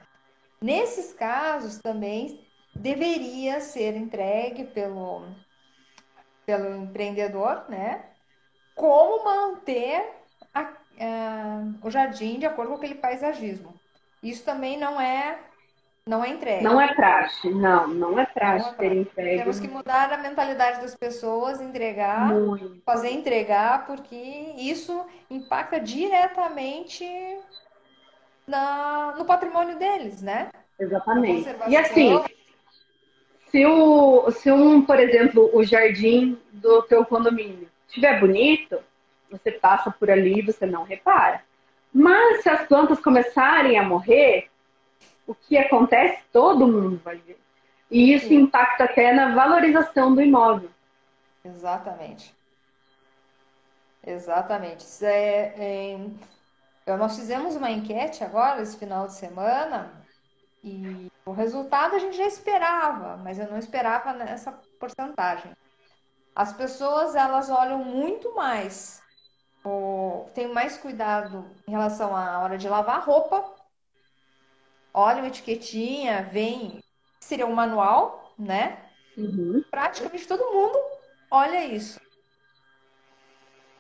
[0.62, 5.26] Nesses casos também deveria ser entregue pelo,
[6.46, 8.10] pelo empreendedor, né?
[8.76, 10.12] Como manter
[10.54, 13.80] a, a, o jardim de acordo com aquele paisagismo.
[14.22, 15.40] Isso também não é
[16.08, 16.64] não é entregue.
[16.64, 19.40] Não é praxe, não, não é praxe não é ter entregue.
[19.40, 22.80] Temos que mudar a mentalidade das pessoas, entregar, Muito.
[22.86, 24.16] fazer entregar, porque
[24.56, 27.04] isso impacta diretamente
[28.46, 30.50] na, no patrimônio deles, né?
[30.80, 31.50] Exatamente.
[31.68, 32.24] E assim,
[33.50, 38.78] se, o, se um, por exemplo, o jardim do teu condomínio estiver bonito,
[39.32, 41.42] você passa por ali e você não repara.
[41.92, 44.50] Mas se as plantas começarem a morrer,
[45.28, 47.40] o que acontece, todo mundo vai ver.
[47.90, 48.42] E isso Sim.
[48.42, 50.70] impacta até na valorização do imóvel.
[51.44, 52.36] Exatamente.
[54.06, 54.86] Exatamente.
[55.04, 55.98] É,
[56.86, 59.92] é, nós fizemos uma enquete agora, esse final de semana,
[60.64, 65.52] e o resultado a gente já esperava, mas eu não esperava nessa porcentagem.
[66.36, 69.02] As pessoas, elas olham muito mais,
[69.64, 73.55] ou, têm mais cuidado em relação à hora de lavar roupa
[74.96, 76.82] olha uma etiquetinha, vem.
[77.20, 78.90] Seria um manual, né?
[79.18, 79.64] Uhum.
[79.70, 80.78] Praticamente todo mundo
[81.30, 82.00] olha isso.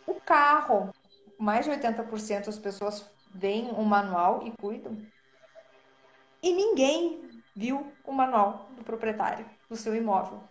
[0.05, 0.93] O carro,
[1.39, 4.97] mais de 80% das pessoas veem um manual e cuidam.
[6.43, 10.43] E ninguém viu o manual do proprietário do seu imóvel.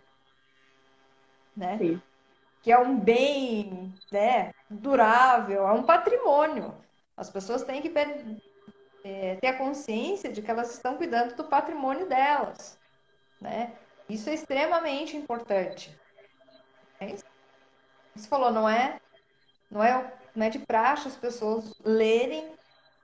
[1.55, 1.77] Né?
[1.77, 2.01] Sim.
[2.61, 6.75] Que é um bem né, durável, é um patrimônio.
[7.15, 7.89] As pessoas têm que
[9.05, 12.75] é, ter a consciência de que elas estão cuidando do patrimônio delas,
[13.39, 13.73] né?
[14.09, 15.95] Isso é extremamente importante.
[16.99, 17.23] É isso.
[18.15, 18.99] Você falou, não é,
[19.69, 22.51] não é, não é de praxe as pessoas lerem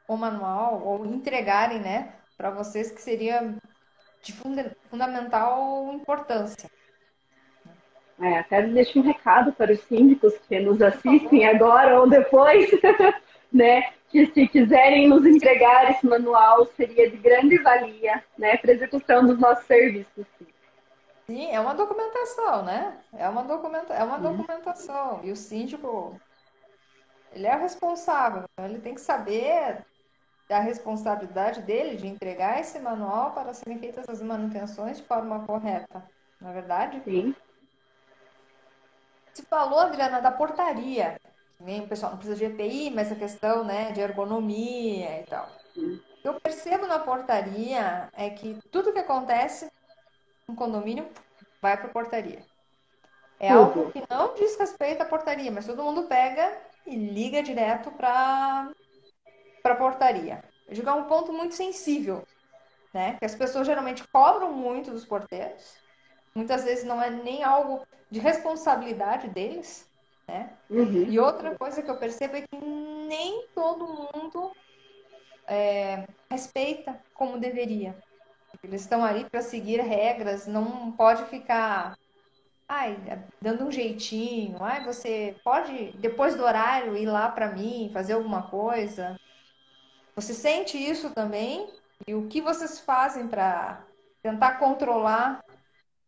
[0.07, 3.55] o manual ou entregarem, né, para vocês que seria
[4.23, 6.69] de funda fundamental importância.
[8.19, 12.69] É, até deixo um recado para os síndicos que nos assistem agora ou depois,
[13.53, 13.93] né?
[14.11, 18.57] Que se quiserem nos entregar esse manual, seria de grande valia, né?
[18.57, 20.25] Para execução dos nossos serviços.
[21.25, 22.97] Sim, é uma documentação, né?
[23.13, 25.21] É uma, documenta é uma documentação.
[25.23, 26.19] E o síndico,
[27.31, 28.43] ele é o responsável.
[28.51, 29.85] Então ele tem que saber
[30.49, 36.03] a responsabilidade dele de entregar esse manual para serem feitas as manutenções de forma correta.
[36.41, 37.01] Não é verdade?
[37.05, 37.33] Sim.
[39.31, 41.17] Você falou, Adriana, da portaria
[41.63, 45.49] o pessoal não precisa de EPI, mas a questão né, de ergonomia e tal.
[46.23, 49.71] Eu percebo na portaria é que tudo que acontece
[50.47, 51.07] no condomínio
[51.61, 52.43] vai para a portaria.
[53.39, 57.89] É algo que não diz respeito à portaria, mas todo mundo pega e liga direto
[57.91, 58.71] para
[59.63, 60.43] a portaria.
[60.67, 62.23] Eu digo é um ponto muito sensível,
[62.93, 63.17] né?
[63.17, 65.75] Que as pessoas geralmente cobram muito dos porteiros.
[66.35, 69.89] Muitas vezes não é nem algo de responsabilidade deles,
[70.31, 70.49] né?
[70.69, 71.03] Uhum.
[71.03, 74.51] E outra coisa que eu percebo é que nem todo mundo
[75.45, 77.97] é, respeita como deveria.
[78.63, 81.97] Eles estão ali para seguir regras, não pode ficar
[82.67, 82.97] ai,
[83.41, 88.43] dando um jeitinho, ai, você pode depois do horário ir lá para mim, fazer alguma
[88.43, 89.19] coisa.
[90.15, 91.69] Você sente isso também?
[92.07, 93.85] E o que vocês fazem para
[94.23, 95.43] tentar controlar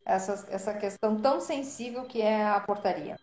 [0.05, 3.17] essa, essa questão tão sensível que é a portaria?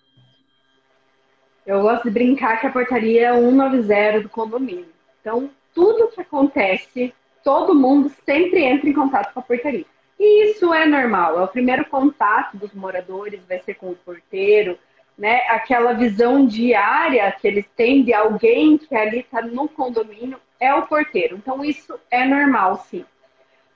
[1.67, 4.89] Eu gosto de brincar que a portaria é 190 do condomínio.
[5.21, 9.85] Então, tudo que acontece, todo mundo sempre entra em contato com a portaria.
[10.19, 14.79] E isso é normal, é o primeiro contato dos moradores, vai ser com o porteiro,
[15.17, 15.43] né?
[15.49, 20.87] Aquela visão diária que eles têm de alguém que ali está no condomínio é o
[20.87, 21.37] porteiro.
[21.37, 23.05] Então, isso é normal, sim.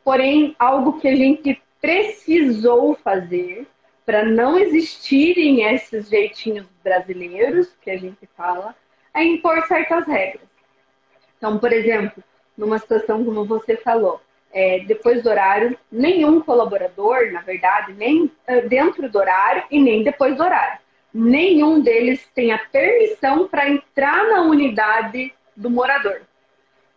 [0.03, 3.67] Porém, algo que a gente precisou fazer
[4.05, 8.75] para não existirem esses jeitinhos brasileiros que a gente fala,
[9.15, 10.47] é impor certas regras.
[11.39, 12.23] Então, por exemplo,
[12.57, 14.21] numa situação como você falou,
[14.53, 18.31] é, depois do horário, nenhum colaborador, na verdade, nem
[18.69, 20.79] dentro do horário e nem depois do horário,
[21.13, 26.23] nenhum deles tem a permissão para entrar na unidade do morador.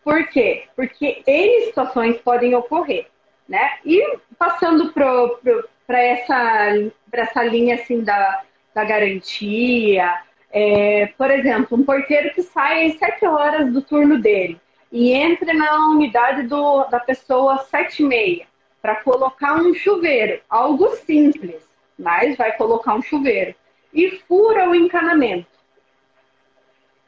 [0.03, 0.65] Por quê?
[0.75, 3.07] Porque N situações podem ocorrer,
[3.47, 3.79] né?
[3.83, 4.93] E passando
[5.87, 8.43] para essa, essa linha assim da,
[8.75, 10.21] da garantia,
[10.51, 14.59] é, por exemplo, um porteiro que sai às 7 horas do turno dele
[14.91, 18.47] e entra na unidade do, da pessoa às 7 e meia
[18.81, 23.55] para colocar um chuveiro, algo simples, mas vai colocar um chuveiro
[23.93, 25.47] e fura o encanamento.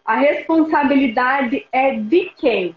[0.04, 2.76] A responsabilidade é de quem?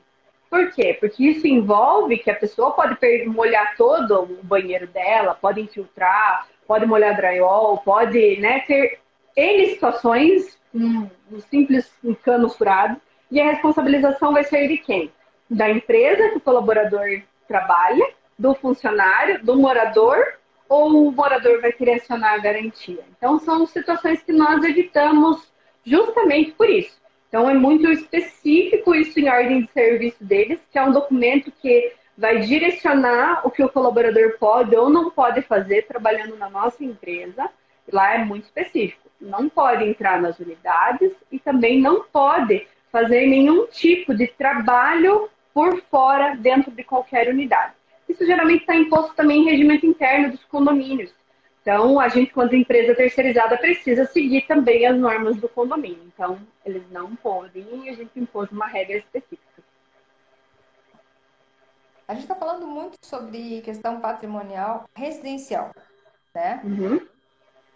[0.52, 0.94] Por quê?
[1.00, 6.84] Porque isso envolve que a pessoa pode molhar todo o banheiro dela, pode infiltrar, pode
[6.84, 8.98] molhar drywall, pode né, ter
[9.34, 11.08] N situações, um,
[11.48, 11.90] simples
[12.22, 15.10] cano furado, e a responsabilização vai ser de quem?
[15.48, 18.06] Da empresa que o colaborador trabalha,
[18.38, 20.34] do funcionário, do morador,
[20.68, 23.02] ou o morador vai querer acionar a garantia.
[23.16, 25.50] Então, são situações que nós evitamos
[25.82, 27.00] justamente por isso.
[27.33, 31.90] Então, é muito específico isso em ordem de serviço deles, que é um documento que
[32.16, 37.49] vai direcionar o que o colaborador pode ou não pode fazer trabalhando na nossa empresa.
[37.90, 39.09] Lá é muito específico.
[39.18, 45.81] Não pode entrar nas unidades e também não pode fazer nenhum tipo de trabalho por
[45.90, 47.73] fora dentro de qualquer unidade.
[48.07, 51.14] Isso geralmente está imposto também em regimento interno dos condomínios.
[51.62, 56.03] Então, a gente, quando empresa terceirizada, precisa seguir também as normas do condomínio.
[56.12, 59.62] Então, eles não podem e a gente impôs uma regra específica.
[62.09, 65.70] A gente está falando muito sobre questão patrimonial residencial,
[66.35, 66.61] né?
[66.64, 67.07] Uhum.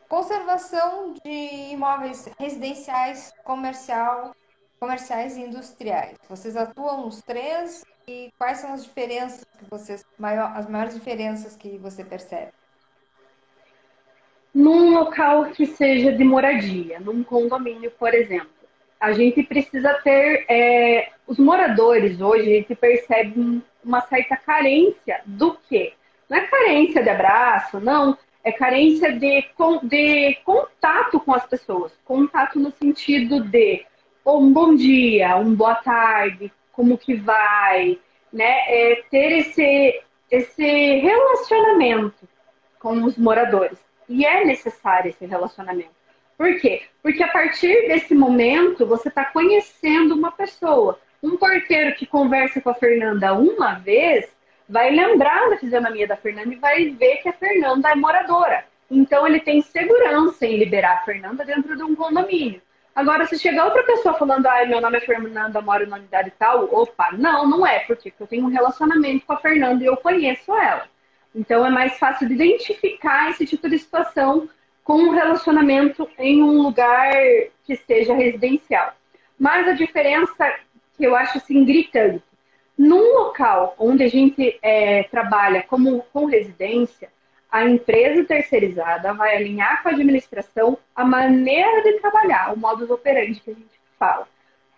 [0.09, 4.35] Conservação de imóveis residenciais, comercial,
[4.81, 6.19] comerciais e industriais.
[6.29, 10.05] Vocês atuam nos três e quais são as diferenças que vocês,
[10.55, 12.53] as maiores diferenças que você percebe?
[14.57, 18.49] Num local que seja de moradia, num condomínio, por exemplo.
[18.99, 20.47] A gente precisa ter.
[20.49, 25.93] É, os moradores hoje, a gente percebe uma certa carência do quê?
[26.27, 28.17] Não é carência de abraço, não.
[28.43, 29.45] É carência de,
[29.83, 31.93] de contato com as pessoas.
[32.03, 33.85] Contato no sentido de
[34.25, 37.99] um bom dia, um boa tarde, como que vai,
[38.33, 38.61] né?
[38.69, 42.27] É ter esse, esse relacionamento
[42.79, 43.86] com os moradores.
[44.09, 45.91] E é necessário esse relacionamento.
[46.37, 46.83] Por quê?
[47.03, 51.01] Porque a partir desse momento você está conhecendo uma pessoa.
[51.23, 54.29] Um porteiro que conversa com a Fernanda uma vez
[54.69, 58.65] vai lembrar da fisionomia da Fernanda e vai ver que a Fernanda é moradora.
[58.91, 62.61] Então ele tem segurança em liberar a Fernanda dentro de um condomínio.
[62.95, 66.65] Agora, se chegar outra pessoa falando, ah, meu nome é Fernanda, moro na unidade tal,
[66.73, 70.55] opa, não, não é, porque eu tenho um relacionamento com a Fernanda e eu conheço
[70.57, 70.89] ela.
[71.37, 74.49] Então é mais fácil de identificar esse tipo de situação
[74.83, 77.13] com um relacionamento em um lugar
[77.65, 78.95] que seja residencial.
[79.39, 80.55] Mas a diferença
[80.97, 82.25] que eu acho assim gritante,
[82.79, 87.11] num local onde a gente é, trabalha como com residência,
[87.53, 93.41] a empresa terceirizada vai alinhar com a administração a maneira de trabalhar, o modus operandi
[93.41, 94.27] que a gente fala.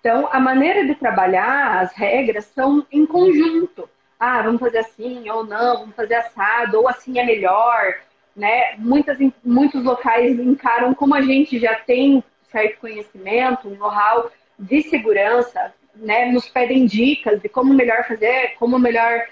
[0.00, 5.44] Então, a maneira de trabalhar, as regras são em conjunto ah, vamos fazer assim ou
[5.44, 7.94] não, vamos fazer assado, ou assim é melhor,
[8.34, 8.76] né?
[8.78, 15.72] Muitas, muitos locais encaram como a gente já tem certo conhecimento, um know-how de segurança,
[15.94, 16.26] né?
[16.26, 19.26] Nos pedem dicas de como melhor fazer, como melhor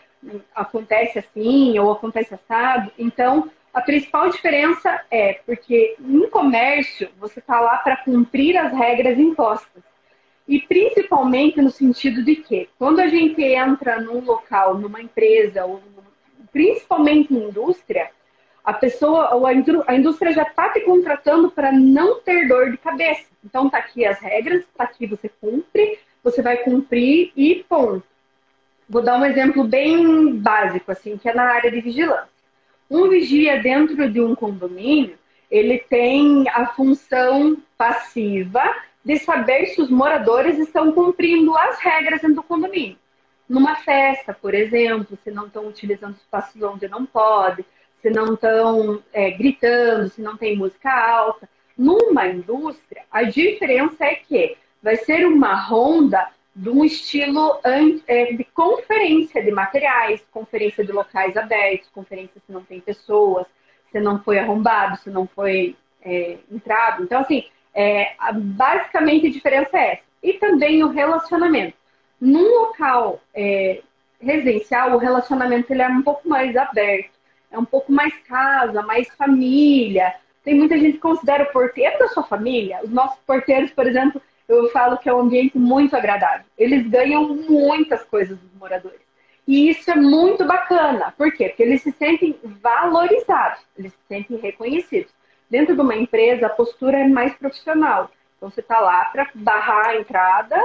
[0.55, 2.91] acontece assim ou acontece assado.
[2.99, 9.19] Então, a principal diferença é porque no comércio você está lá para cumprir as regras
[9.19, 9.83] impostas.
[10.49, 15.83] E principalmente no sentido de que, quando a gente entra num local, numa empresa, ou
[16.53, 18.11] principalmente em indústria,
[18.65, 19.53] a pessoa, ou a
[19.95, 23.27] indústria já está te contratando para não ter dor de cabeça.
[23.45, 28.03] Então tá aqui as regras, tá aqui você cumpre, você vai cumprir e ponto.
[28.89, 32.29] Vou dar um exemplo bem básico, assim, que é na área de vigilância.
[32.91, 35.19] Um vigia dentro de um condomínio,
[35.51, 38.63] ele tem a função passiva
[39.07, 42.99] de saber se os moradores estão cumprindo as regras dentro do condomínio.
[43.49, 47.65] Numa festa, por exemplo, se não estão utilizando espaços onde não pode,
[48.03, 51.49] se não estão é, gritando, se não tem música alta.
[51.79, 56.27] Numa indústria, a diferença é que vai ser uma ronda
[56.57, 57.61] de um estilo
[58.09, 63.47] é, de conferência de materiais, conferência de locais abertos, conferência se não tem pessoas,
[63.93, 67.05] se não foi arrombado, se não foi é, entrado.
[67.05, 67.45] Então, assim,
[67.77, 70.03] é, basicamente a diferença é essa.
[70.23, 71.77] E também o relacionamento.
[72.19, 73.83] Num local é,
[74.19, 77.11] residencial, o relacionamento ele é um pouco mais aberto,
[77.51, 80.15] é um pouco mais casa, mais família.
[80.43, 82.81] Tem muita gente que considera o porteiro da sua família.
[82.83, 86.47] Os nossos porteiros, por exemplo, eu falo que é um ambiente muito agradável.
[86.57, 89.01] Eles ganham muitas coisas dos moradores.
[89.47, 91.13] E isso é muito bacana.
[91.17, 91.49] Por quê?
[91.49, 95.13] Porque eles se sentem valorizados, eles se sentem reconhecidos.
[95.49, 98.11] Dentro de uma empresa, a postura é mais profissional.
[98.37, 100.61] Então, você está lá para barrar a entrada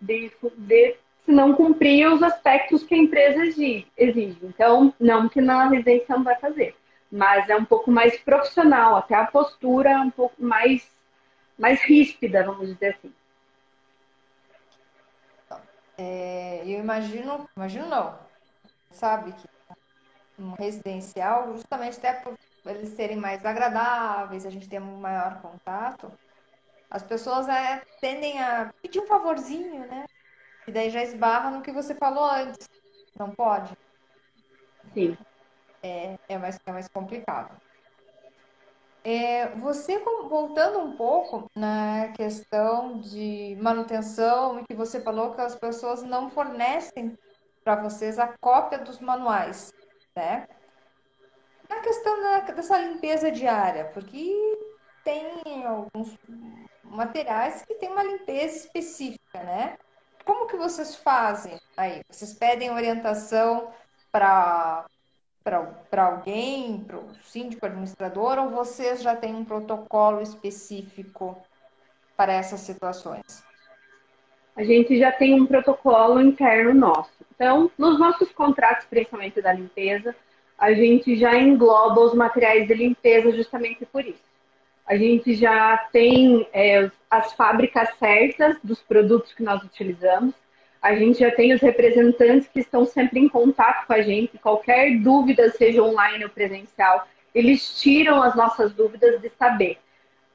[0.00, 4.38] de, de, se não cumprir os aspectos que a empresa exige.
[4.42, 6.76] Então, não que na residência não vai fazer.
[7.10, 10.88] Mas é um pouco mais profissional, até a postura é um pouco mais,
[11.58, 13.12] mais ríspida, vamos dizer assim.
[15.98, 18.18] É, eu imagino, imagino não,
[18.90, 19.48] sabe que
[20.38, 22.36] um residencial, justamente até por
[22.70, 26.12] eles serem mais agradáveis, a gente tem um maior contato,
[26.90, 30.04] as pessoas é, tendem a pedir um favorzinho, né?
[30.66, 32.68] E daí já esbarra no que você falou antes.
[33.18, 33.72] Não pode?
[34.92, 35.16] Sim.
[35.82, 37.56] É, é, mais, é mais complicado.
[39.04, 46.02] É, você, voltando um pouco na questão de manutenção, que você falou que as pessoas
[46.02, 47.16] não fornecem
[47.62, 49.72] para vocês a cópia dos manuais,
[50.16, 50.46] né?
[52.06, 54.32] Questão da, dessa limpeza diária, porque
[55.02, 56.16] tem alguns
[56.84, 59.76] materiais que tem uma limpeza específica, né?
[60.24, 62.02] Como que vocês fazem aí?
[62.08, 63.72] Vocês pedem orientação
[64.12, 64.86] para
[65.42, 71.36] para alguém, para o síndico administrador, ou vocês já têm um protocolo específico
[72.16, 73.44] para essas situações?
[74.54, 77.10] A gente já tem um protocolo interno nosso.
[77.34, 80.14] Então, nos nossos contratos, principalmente da limpeza,
[80.58, 84.24] a gente já engloba os materiais de limpeza justamente por isso.
[84.86, 90.34] A gente já tem é, as fábricas certas dos produtos que nós utilizamos.
[90.80, 94.38] A gente já tem os representantes que estão sempre em contato com a gente.
[94.38, 99.78] Qualquer dúvida, seja online ou presencial, eles tiram as nossas dúvidas de saber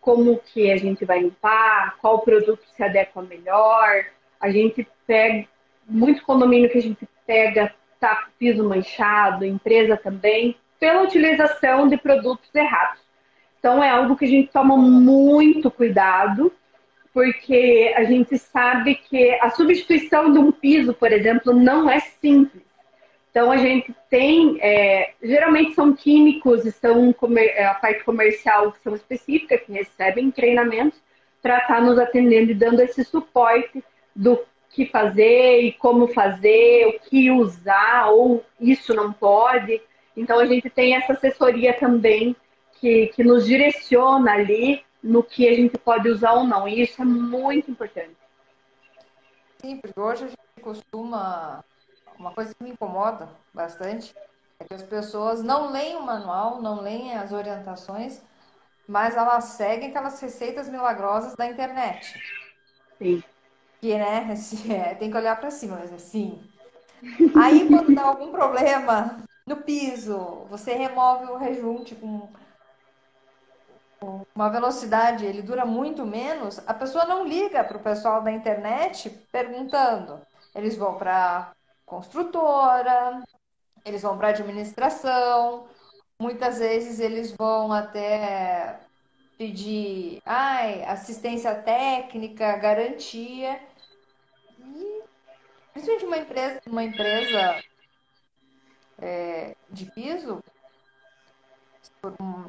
[0.01, 4.05] como que a gente vai limpar, qual produto se adequa melhor.
[4.39, 5.47] A gente pega
[5.88, 12.54] muito condomínio que a gente pega tá piso manchado, empresa também, pela utilização de produtos
[12.54, 12.99] errados.
[13.60, 16.52] Então, é algo que a gente toma muito cuidado,
[17.14, 22.64] porque a gente sabe que a substituição de um piso, por exemplo, não é simples.
[23.30, 28.82] Então, a gente tem, é, geralmente são químicos e são é, a parte comercial que
[28.82, 30.99] são específica, que recebem treinamentos
[31.41, 33.84] para estar tá nos atendendo e dando esse suporte
[34.16, 39.82] do que fazer e como fazer, o que usar, ou isso não pode.
[40.15, 42.36] Então, a gente tem essa assessoria também
[42.80, 46.67] que, que nos direciona ali no que a gente pode usar ou não.
[46.67, 48.15] E isso é muito importante.
[49.59, 51.63] Sim, porque hoje a gente costuma.
[52.17, 54.13] Uma coisa que me incomoda bastante
[54.59, 58.22] é que as pessoas não leem o manual, não leem as orientações,
[58.88, 62.13] mas elas seguem aquelas receitas milagrosas da internet.
[62.99, 63.24] Sim.
[63.82, 64.34] Que, né,
[64.69, 66.41] é, tem que olhar para cima, mas assim.
[67.36, 72.29] Aí, quando dá algum problema no piso, você remove o rejunte com
[74.36, 79.09] uma velocidade, ele dura muito menos, a pessoa não liga para o pessoal da internet
[79.32, 80.21] perguntando.
[80.55, 81.51] Eles vão para
[81.86, 83.21] construtora,
[83.86, 85.67] eles vão para administração,
[86.19, 88.79] muitas vezes eles vão até
[89.38, 93.59] pedir ai, assistência técnica, garantia.
[95.74, 97.63] Principalmente uma empresa, uma empresa
[98.99, 100.43] é, de piso,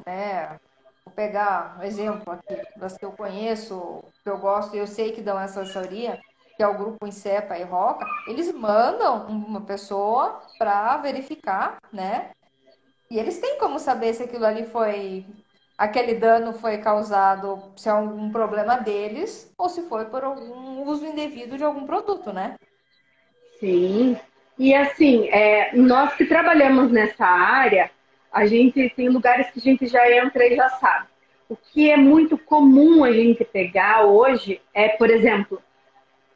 [0.05, 0.59] né,
[1.05, 5.21] Vou pegar um exemplo aqui das que eu conheço, que eu gosto eu sei que
[5.21, 6.19] dão essa assessoria,
[6.55, 12.31] que é o grupo Incepa e Roca, eles mandam uma pessoa para verificar, né?
[13.11, 15.25] E eles têm como saber se aquilo ali foi
[15.77, 21.05] aquele dano foi causado se é algum problema deles ou se foi por algum uso
[21.05, 22.55] indevido de algum produto, né?
[23.63, 24.17] Sim.
[24.59, 27.89] E assim, é, nós que trabalhamos nessa área,
[28.29, 31.07] a gente tem lugares que a gente já entra e já sabe.
[31.47, 35.61] O que é muito comum a gente pegar hoje é, por exemplo,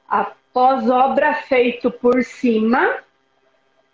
[0.07, 2.99] a pós-obra feito por cima.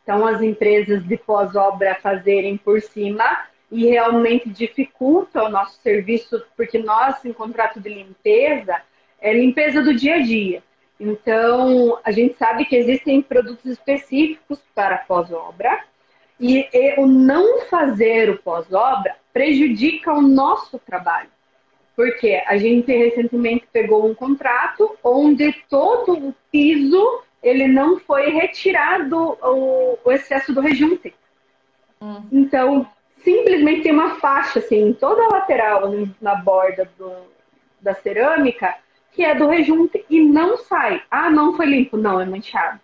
[0.03, 6.77] Então, as empresas de pós-obra fazerem por cima e realmente dificulta o nosso serviço, porque
[6.77, 8.79] nós, em contrato de limpeza,
[9.19, 10.61] é limpeza do dia a dia.
[10.99, 15.83] Então, a gente sabe que existem produtos específicos para pós-obra
[16.39, 21.29] e, e o não fazer o pós-obra prejudica o nosso trabalho.
[21.95, 29.37] Porque a gente recentemente pegou um contrato onde todo o piso ele não foi retirado
[29.41, 31.13] o, o excesso do rejunte.
[32.01, 32.23] Hum.
[32.31, 32.87] Então,
[33.17, 35.91] simplesmente tem uma faixa assim, toda a lateral
[36.21, 37.11] na borda do,
[37.81, 38.75] da cerâmica,
[39.14, 41.01] que é do rejunte e não sai.
[41.09, 41.97] Ah, não foi limpo.
[41.97, 42.80] Não, é manchado.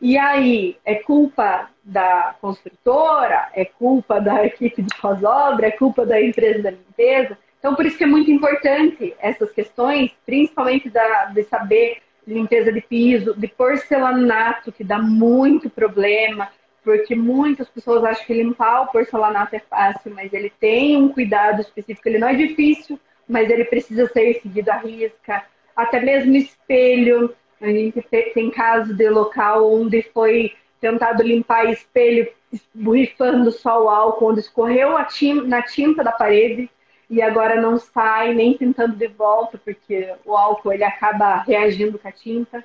[0.00, 6.20] E aí, é culpa da construtora, é culpa da equipe de pós-obra, é culpa da
[6.20, 7.38] empresa da limpeza.
[7.58, 12.80] Então, por isso que é muito importante essas questões, principalmente da, de saber limpeza de
[12.80, 16.48] piso, de porcelanato, que dá muito problema,
[16.82, 21.62] porque muitas pessoas acham que limpar o porcelanato é fácil, mas ele tem um cuidado
[21.62, 22.06] específico.
[22.06, 25.44] Ele não é difícil, mas ele precisa ser seguido à risca.
[25.74, 27.34] Até mesmo espelho.
[27.60, 28.02] A gente
[28.34, 32.28] tem casos de local onde foi tentado limpar espelho
[32.74, 36.70] borrifando só o álcool, onde escorreu tinta, na tinta da parede
[37.08, 42.08] e agora não sai nem pintando de volta, porque o álcool ele acaba reagindo com
[42.08, 42.64] a tinta.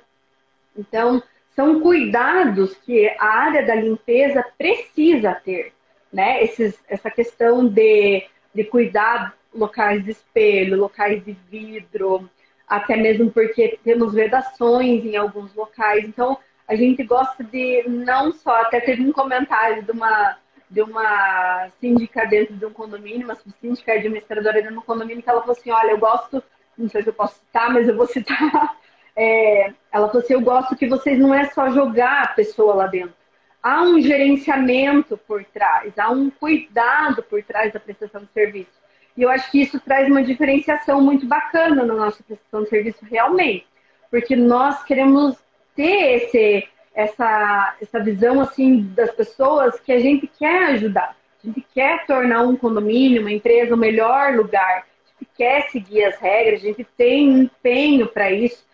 [0.76, 1.22] Então,
[1.54, 5.72] são cuidados que a área da limpeza precisa ter,
[6.12, 6.42] né?
[6.42, 12.28] Esses, essa questão de, de cuidar locais de espelho, locais de vidro,
[12.66, 16.04] até mesmo porque temos vedações em alguns locais.
[16.04, 16.38] Então,
[16.68, 20.38] a gente gosta de não só, até teve um comentário de uma,
[20.70, 25.28] de uma síndica dentro de um condomínio, uma síndica administradora dentro de um condomínio, que
[25.28, 26.40] ela falou assim, olha, eu gosto,
[26.78, 28.76] não sei se eu posso citar, mas eu vou citar,
[29.16, 32.86] é, ela falou assim, eu gosto que vocês não é só jogar a pessoa lá
[32.86, 33.18] dentro.
[33.60, 38.79] Há um gerenciamento por trás, há um cuidado por trás da prestação de serviço.
[39.16, 43.04] E eu acho que isso traz uma diferenciação muito bacana na nossa prestação de serviço
[43.04, 43.66] realmente.
[44.10, 45.36] Porque nós queremos
[45.74, 51.16] ter esse, essa, essa visão assim das pessoas que a gente quer ajudar.
[51.42, 54.84] A gente quer tornar um condomínio, uma empresa, o um melhor lugar.
[54.84, 58.64] A gente quer seguir as regras, a gente tem empenho para isso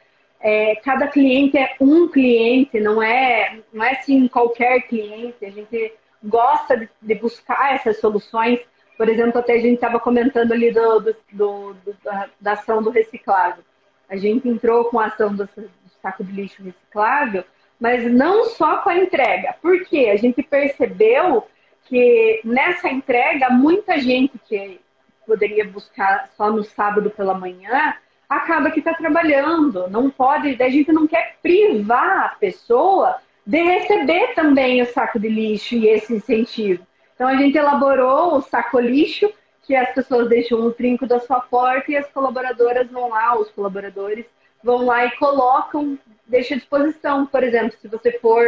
[0.40, 5.44] é, cada cliente é um cliente, não é, não é assim qualquer cliente.
[5.44, 8.60] A gente gosta de, de buscar essas soluções.
[8.96, 12.90] Por exemplo, até a gente estava comentando ali do, do, do, da, da, ação do
[12.90, 13.62] reciclável.
[14.08, 15.70] A gente entrou com a ação do, do
[16.00, 17.44] saco de lixo reciclável,
[17.78, 19.54] mas não só com a entrega.
[19.60, 21.46] Porque a gente percebeu
[21.84, 24.80] que nessa entrega, muita gente que
[25.26, 27.94] poderia buscar só no sábado pela manhã,
[28.28, 29.88] acaba que está trabalhando.
[29.88, 35.28] Não pode, a gente não quer privar a pessoa de receber também o saco de
[35.28, 36.84] lixo e esse incentivo.
[37.16, 41.40] Então a gente elaborou o saco lixo, que as pessoas deixam no trinco da sua
[41.40, 44.26] porta e as colaboradoras vão lá, os colaboradores
[44.62, 47.26] vão lá e colocam, deixam à disposição.
[47.26, 48.46] Por exemplo, se você for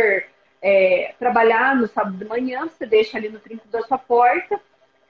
[0.63, 4.61] é, trabalhar no sábado de manhã, você deixa ali no trinco da sua porta,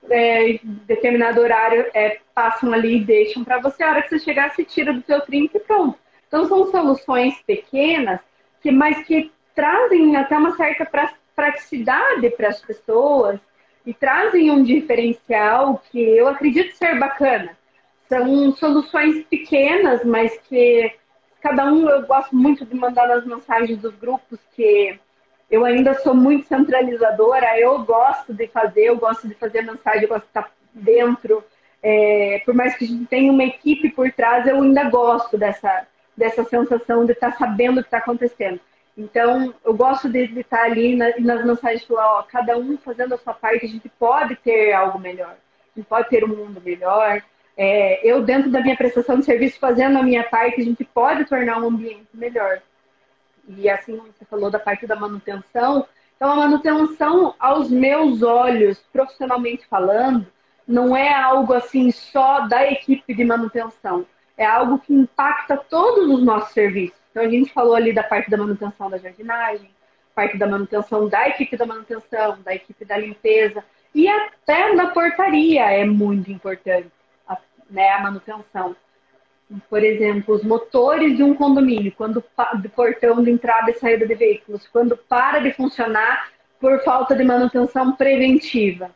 [0.09, 3.83] é, determinado horário é, passam ali e deixam para você.
[3.83, 5.99] A hora que você chegar, você tira do seu trinco e pronto.
[6.29, 8.21] Então são soluções pequenas,
[8.63, 10.89] que, mas que trazem até uma certa
[11.35, 13.41] praticidade para as pessoas
[13.89, 17.57] e trazem um diferencial que eu acredito ser bacana.
[18.07, 20.93] São soluções pequenas, mas que
[21.41, 25.01] cada um eu gosto muito de mandar nas mensagens dos grupos que
[25.51, 30.09] eu ainda sou muito centralizadora, eu gosto de fazer, eu gosto de fazer mensagem, eu
[30.09, 31.43] gosto de estar dentro.
[31.83, 35.87] É, por mais que a gente tenha uma equipe por trás, eu ainda gosto dessa,
[36.15, 38.61] dessa sensação de estar sabendo o que está acontecendo.
[38.99, 43.19] Então, eu gosto de, estar ali na, nas mensagens falar, ó, cada um fazendo a
[43.19, 47.23] sua parte, a gente pode ter algo melhor, a gente pode ter um mundo melhor.
[47.57, 51.25] É, eu, dentro da minha prestação de serviço, fazendo a minha parte, a gente pode
[51.27, 52.61] tornar um ambiente melhor.
[53.49, 55.87] E assim você falou da parte da manutenção.
[56.17, 60.27] Então, a manutenção, aos meus olhos, profissionalmente falando,
[60.67, 64.05] não é algo assim só da equipe de manutenção.
[64.37, 66.98] É algo que impacta todos os nossos serviços.
[67.19, 69.69] Então, a gente falou ali da parte da manutenção da jardinagem,
[70.15, 75.65] parte da manutenção da equipe da manutenção, da equipe da limpeza e até da portaria
[75.65, 76.89] é muito importante,
[77.69, 78.77] né, a manutenção
[79.69, 82.23] por exemplo, os motores de um condomínio, quando
[82.63, 87.25] do portão de entrada e saída de veículos, quando para de funcionar por falta de
[87.25, 88.91] manutenção preventiva.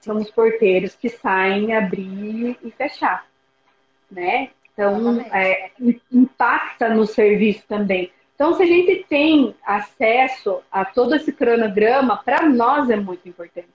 [0.00, 3.26] São os porteiros que saem, abrir e fechar,
[4.10, 4.48] né?
[4.74, 5.70] Então, é,
[6.12, 8.10] impacta no serviço também.
[8.34, 13.68] Então, se a gente tem acesso a todo esse cronograma, para nós é muito importante,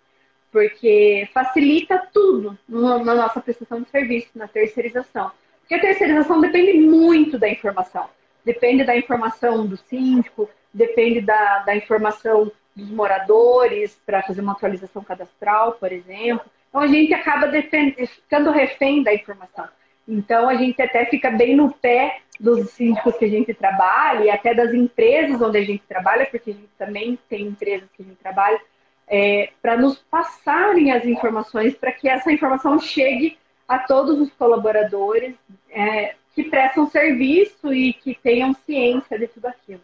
[0.51, 5.31] porque facilita tudo na nossa prestação de serviço, na terceirização.
[5.61, 8.09] Porque a terceirização depende muito da informação.
[8.43, 15.03] Depende da informação do síndico, depende da, da informação dos moradores para fazer uma atualização
[15.03, 16.45] cadastral, por exemplo.
[16.69, 19.67] Então a gente acaba ficando refém da informação.
[20.09, 24.29] Então a gente até fica bem no pé dos síndicos que a gente trabalha e
[24.31, 28.05] até das empresas onde a gente trabalha, porque a gente também tem empresas que a
[28.05, 28.59] gente trabalha,
[29.07, 33.37] é, para nos passarem as informações para que essa informação chegue
[33.67, 35.35] a todos os colaboradores,
[35.69, 39.81] é, que prestam serviço e que tenham ciência de tudo aquilo.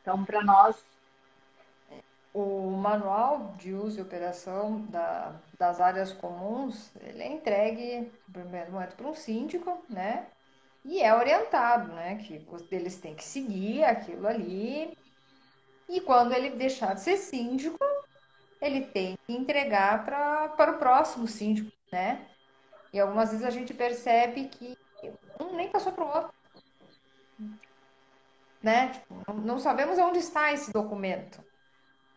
[0.00, 0.76] Então, para nós.
[2.38, 8.72] O manual de uso e operação da, das áreas comuns, ele é entregue, no primeiro
[8.72, 10.26] momento, para um síndico, né?
[10.84, 12.16] E é orientado, né?
[12.16, 14.94] Que eles têm que seguir aquilo ali.
[15.88, 17.78] E quando ele deixar de ser síndico,
[18.60, 22.28] ele tem que entregar pra, para o próximo síndico, né?
[22.92, 24.76] E algumas vezes a gente percebe que
[25.40, 26.34] um nem passou para o outro.
[28.62, 28.90] Né?
[28.90, 31.45] Tipo, não sabemos onde está esse documento.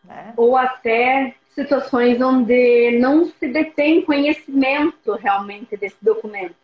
[0.04, 0.32] Né?
[0.36, 6.54] Ou até situações onde não se detém conhecimento realmente desse documento.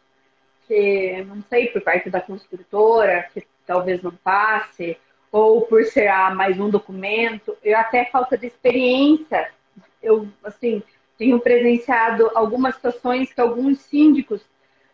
[0.67, 4.97] Que, não sei, por parte da construtora, que talvez não passe,
[5.31, 9.51] ou por ser ah, mais um documento, eu até falta de experiência.
[10.03, 10.83] Eu, assim,
[11.19, 14.45] tenho presenciado algumas situações que alguns síndicos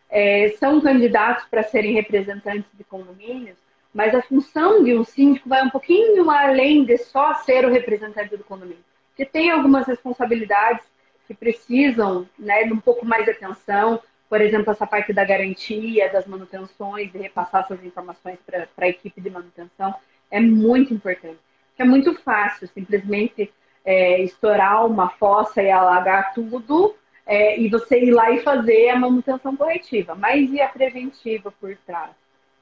[0.09, 3.57] é, são candidatos para serem representantes de condomínios,
[3.93, 8.35] mas a função de um síndico vai um pouquinho além de só ser o representante
[8.35, 8.83] do condomínio.
[9.09, 10.83] Porque tem algumas responsabilidades
[11.27, 16.11] que precisam né, de um pouco mais de atenção, por exemplo, essa parte da garantia,
[16.11, 19.93] das manutenções, de repassar essas informações para a equipe de manutenção,
[20.31, 21.37] é muito importante.
[21.77, 23.53] É muito fácil simplesmente
[23.85, 28.99] é, estourar uma fossa e alagar tudo é, e você ir lá e fazer a
[28.99, 30.15] manutenção corretiva.
[30.15, 32.11] Mas e a preventiva por trás?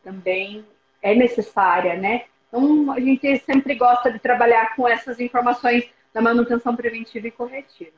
[0.04, 0.66] Também
[1.02, 2.26] é necessária, né?
[2.48, 7.96] Então, a gente sempre gosta de trabalhar com essas informações da manutenção preventiva e corretiva.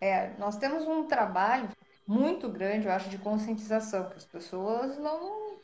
[0.00, 1.68] É, nós temos um trabalho
[2.06, 5.54] muito grande, eu acho, de conscientização, que as pessoas não.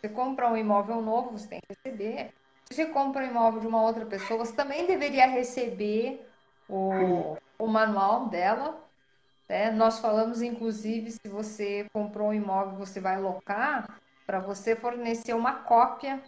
[0.00, 2.32] Você compra um imóvel novo, você tem que receber.
[2.64, 6.24] Se você compra um imóvel de uma outra pessoa, você também deveria receber
[6.68, 8.80] o, o manual dela.
[9.48, 9.70] Né?
[9.70, 15.54] Nós falamos, inclusive, se você comprou um imóvel, você vai locar, para você fornecer uma
[15.60, 16.22] cópia,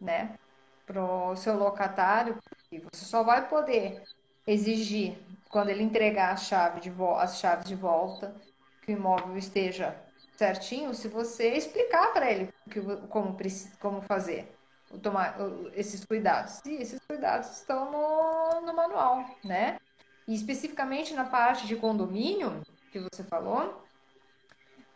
[0.00, 0.38] né,
[0.86, 2.36] para o seu locatário,
[2.70, 4.02] e você só vai poder
[4.46, 5.16] exigir
[5.48, 8.34] quando ele entregar a chave de as chaves de volta
[8.82, 9.96] que o imóvel esteja
[10.36, 13.36] certinho, se você explicar para ele que, como,
[13.78, 14.52] como fazer,
[15.00, 15.36] tomar
[15.74, 16.60] esses cuidados.
[16.66, 19.78] E esses cuidados estão no, no manual, né?
[20.26, 22.60] E especificamente na parte de condomínio
[22.90, 23.81] que você falou,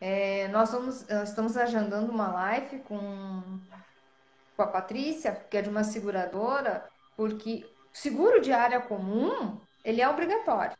[0.00, 3.60] é, nós, vamos, nós estamos agendando uma live com,
[4.56, 6.86] com a Patrícia, que é de uma seguradora,
[7.16, 10.76] porque seguro de área comum, ele é obrigatório.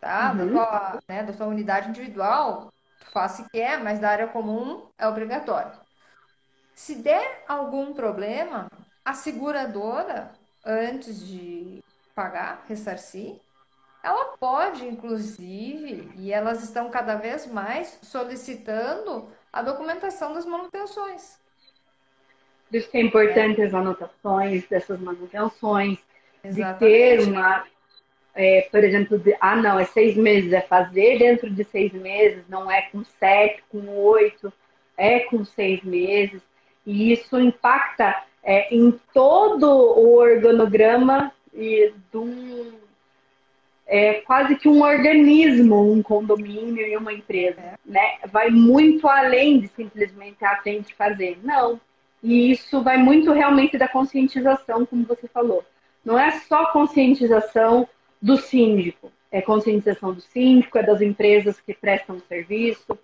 [0.00, 0.32] Tá?
[0.32, 0.36] Uhum.
[0.36, 4.86] Da, tua, né, da tua unidade individual, tu faz se quer, mas da área comum
[4.98, 5.72] é obrigatório.
[6.74, 8.68] Se der algum problema,
[9.04, 10.32] a seguradora,
[10.64, 11.82] antes de
[12.14, 13.40] pagar, ressarcir,
[14.04, 21.38] ela pode, inclusive, e elas estão cada vez mais solicitando a documentação das manutenções.
[22.68, 23.64] Por isso que é importante é.
[23.64, 25.98] as anotações dessas manutenções,
[26.44, 26.74] Exatamente.
[26.74, 27.64] de ter uma,
[28.34, 32.44] é, por exemplo, de, ah, não, é seis meses, é fazer dentro de seis meses,
[32.46, 34.52] não é com sete, com oito,
[34.98, 36.42] é com seis meses.
[36.84, 42.83] E isso impacta é, em todo o organograma e de um
[43.86, 48.16] é quase que um organismo, um condomínio e uma empresa, né?
[48.30, 51.38] Vai muito além de simplesmente a tem que fazer.
[51.42, 51.80] Não.
[52.22, 55.62] E isso vai muito realmente da conscientização, como você falou.
[56.04, 57.86] Não é só conscientização
[58.20, 62.98] do síndico, é conscientização do síndico, é das empresas que prestam serviço,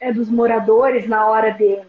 [0.00, 1.80] é dos moradores na hora de,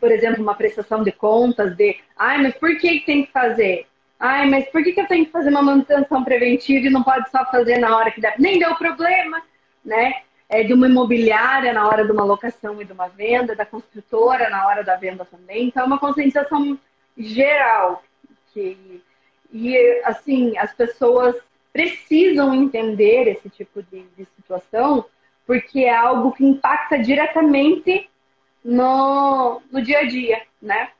[0.00, 3.86] por exemplo, uma prestação de contas, de, ai, mas por que tem que fazer?
[4.24, 7.28] Ai, mas por que, que eu tenho que fazer uma manutenção preventiva e não pode
[7.28, 8.38] só fazer na hora que der?
[8.38, 9.42] Nem deu problema,
[9.84, 10.22] né?
[10.48, 14.48] É de uma imobiliária na hora de uma locação e de uma venda, da construtora
[14.48, 15.66] na hora da venda também.
[15.66, 16.78] Então, é uma conscientização
[17.18, 18.04] geral.
[18.54, 19.02] Que,
[19.52, 21.34] e, assim, as pessoas
[21.72, 25.04] precisam entender esse tipo de, de situação,
[25.44, 28.08] porque é algo que impacta diretamente
[28.64, 30.90] no, no dia a dia, né?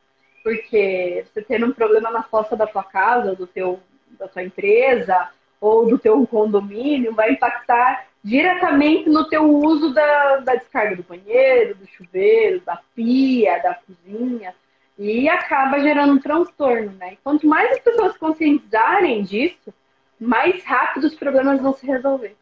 [0.43, 3.81] Porque você tendo um problema na fossa da tua casa, do teu,
[4.19, 5.31] da tua empresa,
[5.61, 11.77] ou do teu condomínio, vai impactar diretamente no teu uso da, da descarga do banheiro,
[11.77, 14.55] do chuveiro, da pia, da cozinha,
[14.99, 17.15] e acaba gerando um transtorno, né?
[17.15, 19.73] E quanto mais as pessoas conscientizarem disso,
[20.19, 22.37] mais rápido os problemas vão se resolver.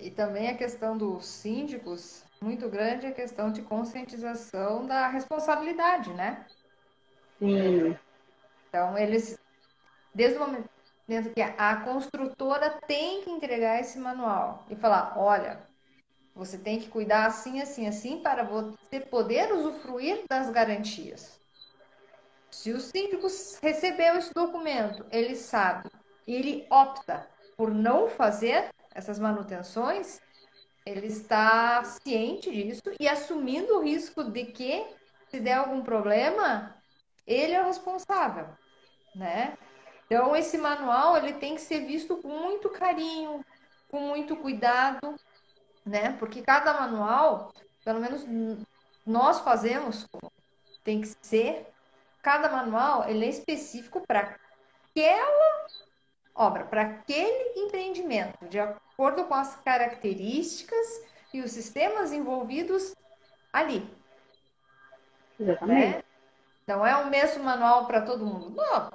[0.00, 6.46] E também a questão dos síndicos muito grande a questão de conscientização da responsabilidade, né?
[7.38, 7.96] Sim.
[8.68, 9.38] Então, eles,
[10.14, 10.68] desde o momento
[11.34, 15.68] que a construtora tem que entregar esse manual e falar: olha,
[16.34, 21.38] Você tem que cuidar assim, assim, assim, para você poder usufruir das garantias.
[22.50, 23.26] Se o síndico
[23.62, 25.90] recebeu esse documento, ele sabe,
[26.26, 30.20] ele opta por não fazer essas manutenções,
[30.90, 34.86] ele está ciente disso e assumindo o risco de que,
[35.28, 36.74] se der algum problema,
[37.26, 38.48] ele é o responsável,
[39.14, 39.56] né?
[40.06, 43.44] Então, esse manual ele tem que ser visto com muito carinho,
[43.88, 45.14] com muito cuidado,
[45.86, 46.12] né?
[46.18, 47.52] Porque cada manual,
[47.84, 48.26] pelo menos
[49.06, 50.08] nós fazemos,
[50.82, 51.66] tem que ser,
[52.20, 54.36] cada manual ele é específico para
[54.90, 55.66] aquela
[56.40, 62.94] obra, para aquele empreendimento, de acordo com as características e os sistemas envolvidos
[63.52, 63.86] ali.
[65.38, 65.96] Exatamente.
[65.96, 66.02] Né?
[66.64, 68.54] Então, é o mesmo manual para todo mundo?
[68.56, 68.90] Não,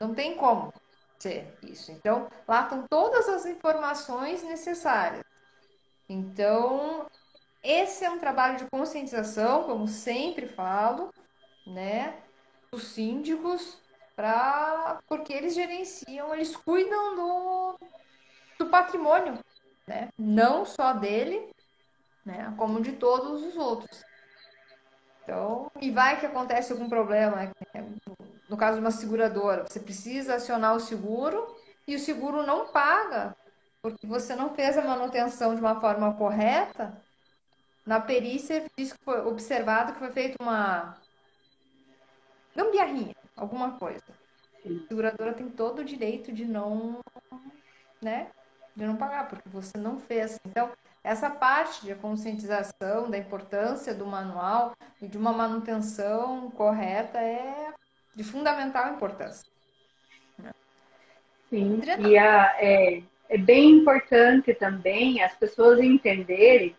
[0.00, 0.72] não tem como
[1.18, 1.92] ser isso.
[1.92, 5.24] Então, lá estão todas as informações necessárias.
[6.08, 7.06] Então,
[7.62, 11.12] esse é um trabalho de conscientização, como sempre falo,
[11.66, 12.16] né,
[12.70, 13.81] dos síndicos,
[14.14, 17.78] pra, porque eles gerenciam, eles cuidam do,
[18.58, 19.38] do patrimônio,
[19.86, 21.50] né, não só dele,
[22.24, 24.02] né, como de todos os outros.
[25.22, 27.52] Então, e vai que acontece algum problema, né,
[28.48, 31.56] no caso de uma seguradora, você precisa acionar o seguro
[31.86, 33.34] e o seguro não paga
[33.82, 37.02] porque você não fez a manutenção de uma forma correta.
[37.84, 40.96] Na perícia diz que foi observado que foi feita uma
[42.54, 44.04] gambiarrinha, alguma coisa.
[44.64, 47.00] A seguradora tem todo o direito de não,
[48.00, 48.28] né,
[48.76, 50.38] de não pagar, porque você não fez.
[50.46, 50.70] Então,
[51.02, 57.72] essa parte de conscientização da importância do manual e de uma manutenção correta é
[58.14, 59.50] de fundamental importância.
[61.50, 66.74] Sim, e a, é, é bem importante também as pessoas entenderem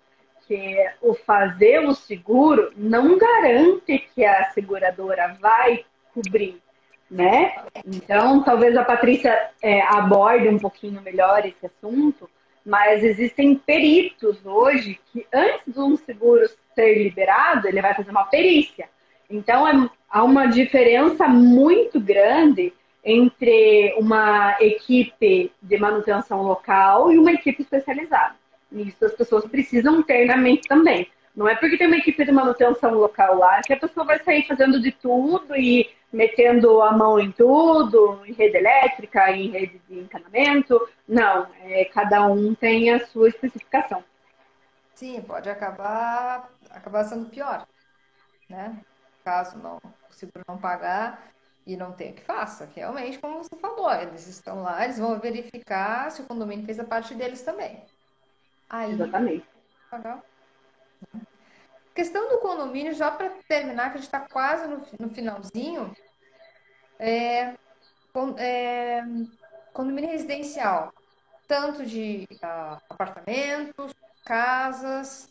[0.47, 6.61] que o fazer o seguro não garante que a seguradora vai cobrir,
[7.09, 7.55] né?
[7.85, 12.29] Então, talvez a Patrícia é, aborde um pouquinho melhor esse assunto,
[12.65, 18.25] mas existem peritos hoje que antes de um seguro ser liberado, ele vai fazer uma
[18.25, 18.87] perícia.
[19.29, 27.33] Então, é, há uma diferença muito grande entre uma equipe de manutenção local e uma
[27.33, 28.35] equipe especializada.
[28.71, 31.07] Isso as pessoas precisam ter na mente também.
[31.35, 34.47] Não é porque tem uma equipe de manutenção local lá que a pessoa vai sair
[34.47, 39.99] fazendo de tudo e metendo a mão em tudo, em rede elétrica, em rede de
[39.99, 40.79] encanamento.
[41.07, 44.03] Não, é, cada um tem a sua especificação.
[44.93, 47.67] Sim, pode acabar, acabar sendo pior,
[48.47, 48.79] né?
[49.23, 51.31] caso não, o seguro não pagar
[51.65, 52.69] e não tem o que faça.
[52.75, 56.83] Realmente, como você falou, eles estão lá, eles vão verificar se o condomínio fez a
[56.83, 57.83] parte deles também.
[58.69, 59.47] Aí, Exatamente.
[59.89, 60.21] Pagar.
[61.95, 65.93] Questão do condomínio, já para terminar, que a gente está quase no, no finalzinho,
[67.03, 67.53] é,
[68.37, 69.03] é,
[69.73, 70.93] condomínio residencial,
[71.47, 73.93] tanto de uh, apartamentos,
[74.23, 75.29] casas,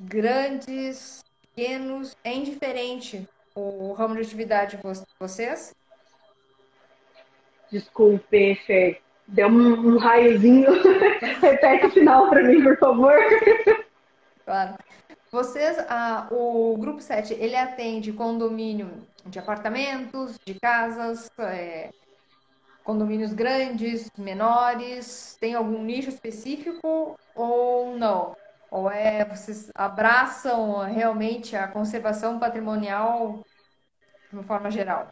[0.00, 4.82] grandes, pequenos, é indiferente o ramo de atividade de
[5.20, 5.74] vocês?
[7.70, 9.02] Desculpe, Fer.
[9.28, 10.70] Deu um, um raiozinho.
[11.40, 13.14] Repete o final para mim, por favor.
[14.44, 14.74] Claro.
[15.32, 18.90] Vocês, ah, o Grupo 7, ele atende condomínio
[19.24, 21.88] de apartamentos, de casas, é,
[22.84, 25.34] condomínios grandes, menores?
[25.40, 28.36] Tem algum nicho específico ou não?
[28.70, 33.42] Ou é vocês abraçam realmente a conservação patrimonial
[34.28, 35.08] de uma forma geral?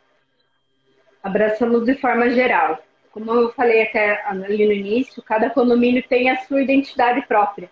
[1.22, 2.78] Abraçamos de forma geral.
[3.10, 7.70] Como eu falei até ali no início, cada condomínio tem a sua identidade própria.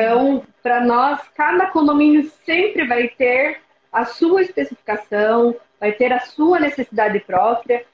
[0.00, 3.58] Então, para nós, cada condomínio sempre vai ter
[3.92, 7.84] a sua especificação, vai ter a sua necessidade própria,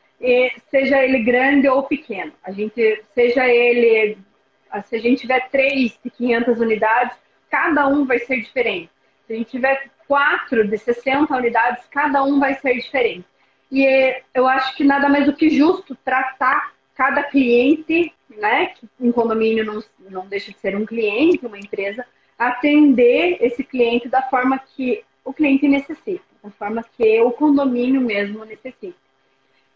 [0.70, 2.30] seja ele grande ou pequeno.
[2.44, 4.18] A gente, seja ele,
[4.84, 7.16] se a gente tiver três de 500 unidades,
[7.50, 8.90] cada um vai ser diferente.
[9.26, 13.24] Se a gente tiver quatro de 60 unidades, cada um vai ser diferente.
[13.72, 18.66] E eu acho que nada mais do que justo tratar cada cliente, né?
[18.66, 22.04] Que um condomínio não, não deixa de ser um cliente, uma empresa,
[22.38, 28.44] atender esse cliente da forma que o cliente necessita, da forma que o condomínio mesmo
[28.44, 28.98] necessita.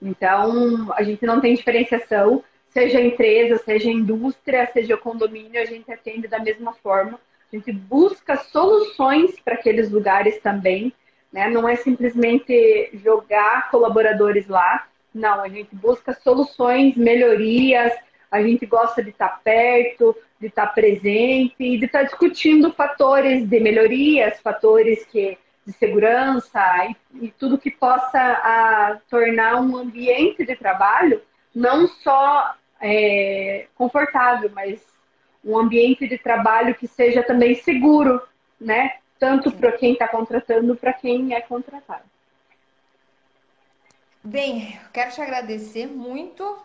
[0.00, 6.28] Então, a gente não tem diferenciação, seja empresa, seja indústria, seja condomínio, a gente atende
[6.28, 7.18] da mesma forma
[7.52, 10.92] a gente busca soluções para aqueles lugares também,
[11.32, 11.48] né?
[11.48, 17.92] Não é simplesmente jogar colaboradores lá, não, a gente busca soluções, melhorias,
[18.30, 23.60] a gente gosta de estar perto, de estar presente e de estar discutindo fatores de
[23.60, 30.54] melhorias, fatores que, de segurança e, e tudo que possa a, tornar um ambiente de
[30.54, 31.22] trabalho
[31.54, 34.80] não só é, confortável, mas
[35.44, 38.22] um ambiente de trabalho que seja também seguro,
[38.60, 38.98] né?
[39.18, 42.04] Tanto para quem está contratando, para quem é contratado.
[44.22, 46.58] Bem, eu quero te agradecer muito,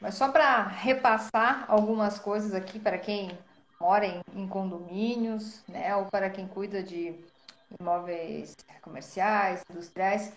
[0.00, 3.36] mas só para repassar algumas coisas aqui para quem
[3.80, 7.14] mora em, em, condomínios, né, ou para quem cuida de
[7.78, 10.32] imóveis comerciais, industriais.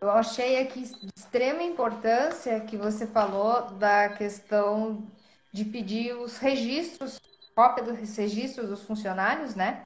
[0.00, 5.06] Eu achei aqui de extrema importância que você falou da questão
[5.52, 7.20] de pedir os registros,
[7.54, 9.82] cópia dos registros dos funcionários, né?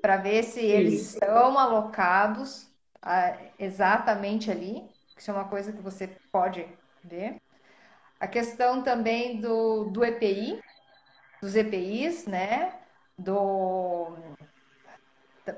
[0.00, 1.14] Para ver se eles Sim.
[1.14, 2.68] estão alocados
[3.00, 4.88] ah, exatamente ali.
[5.16, 6.66] Isso é uma coisa que você pode
[7.04, 7.40] ver.
[8.20, 10.60] A questão também do, do EPI,
[11.40, 12.78] dos EPIs, né?
[13.18, 14.16] Do,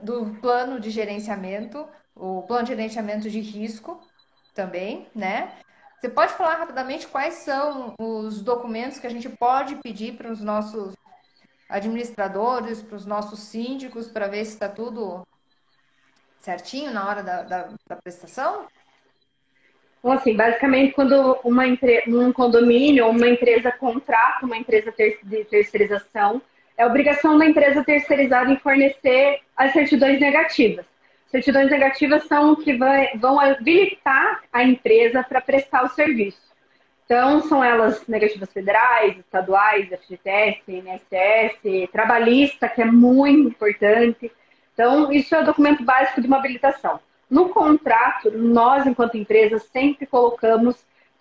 [0.03, 4.01] do plano de gerenciamento, o plano de gerenciamento de risco
[4.55, 5.53] também, né?
[6.01, 10.41] Você pode falar rapidamente quais são os documentos que a gente pode pedir para os
[10.41, 10.95] nossos
[11.69, 15.27] administradores, para os nossos síndicos, para ver se está tudo
[16.41, 18.67] certinho na hora da, da, da prestação?
[20.07, 21.65] Então, assim, basicamente, quando uma
[22.07, 25.19] um condomínio ou uma empresa contrata uma empresa ter...
[25.25, 26.41] de terceirização,
[26.79, 30.87] é obrigação da empresa terceirizada em fornecer as certidões negativas.
[31.27, 36.55] Certidões negativas são que vai, vão habilitar a empresa para prestar o serviço.
[37.05, 44.31] Então, são elas negativas federais, estaduais, FGTS, INSS, trabalhista, que é muito importante.
[44.73, 47.01] Então, isso é o documento básico de uma habilitação.
[47.29, 50.77] No contrato, nós, enquanto empresa, sempre colocamos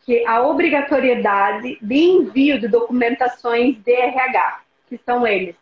[0.05, 5.55] que a obrigatoriedade de envio de documentações de RH, que são eles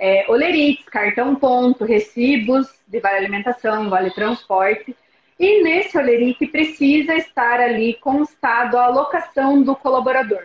[0.00, 4.96] é, olerites, cartão ponto, recibos de vale alimentação, vale transporte.
[5.38, 10.44] E nesse olerite precisa estar ali constado a alocação do colaborador.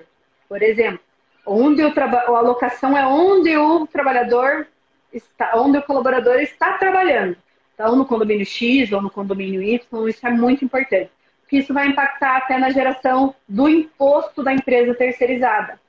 [0.49, 0.99] Por exemplo,
[1.45, 4.67] onde o a alocação é onde o trabalhador
[5.13, 7.37] está, onde o colaborador está trabalhando.
[7.75, 11.11] Então, no condomínio X ou no condomínio Y, isso é muito importante.
[11.41, 15.79] Porque isso vai impactar até na geração do imposto da empresa terceirizada.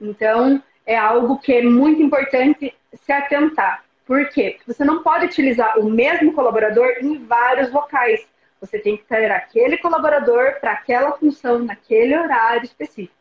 [0.00, 3.84] Então, é algo que é muito importante se atentar.
[4.06, 4.54] Por quê?
[4.56, 8.26] Porque você não pode utilizar o mesmo colaborador em vários locais.
[8.60, 13.14] Você tem que ter aquele colaborador para aquela função, naquele horário específico.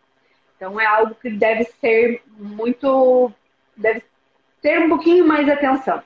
[0.56, 3.32] Então, é algo que deve ser muito.
[3.76, 4.04] deve
[4.62, 6.04] ter um pouquinho mais de atenção.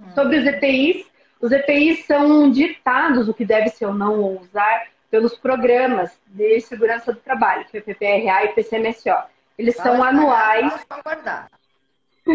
[0.00, 0.10] Hum.
[0.14, 1.08] Sobre os EPIs,
[1.40, 7.12] os EPIs são ditados o que deve ser ou não usar pelos programas de segurança
[7.12, 9.16] do trabalho, que é PPRA e PCMSO.
[9.56, 10.84] Eles são anuais.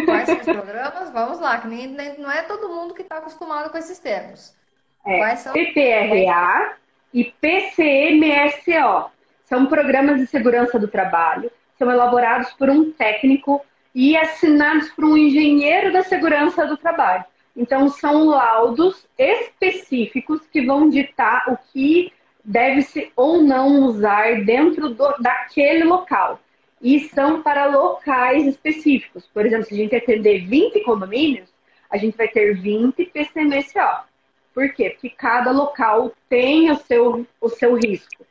[0.06, 1.12] Quais são os programas?
[1.12, 4.56] Vamos lá, que nem, nem, não é todo mundo que está acostumado com esses termos.
[5.06, 5.54] É, Quais são?
[5.54, 6.78] PPRA
[7.14, 9.12] e PCMSO.
[9.46, 15.16] São programas de segurança do trabalho, são elaborados por um técnico e assinados por um
[15.16, 17.24] engenheiro da segurança do trabalho.
[17.56, 22.12] Então, são laudos específicos que vão ditar o que
[22.44, 26.40] deve-se ou não usar dentro do, daquele local
[26.82, 29.26] e são para locais específicos.
[29.34, 31.50] Por exemplo, se a gente atender 20 condomínios,
[31.90, 34.04] a gente vai ter 20 PCMSO.
[34.54, 34.90] Por quê?
[34.90, 38.26] Porque cada local tem o seu, o seu risco.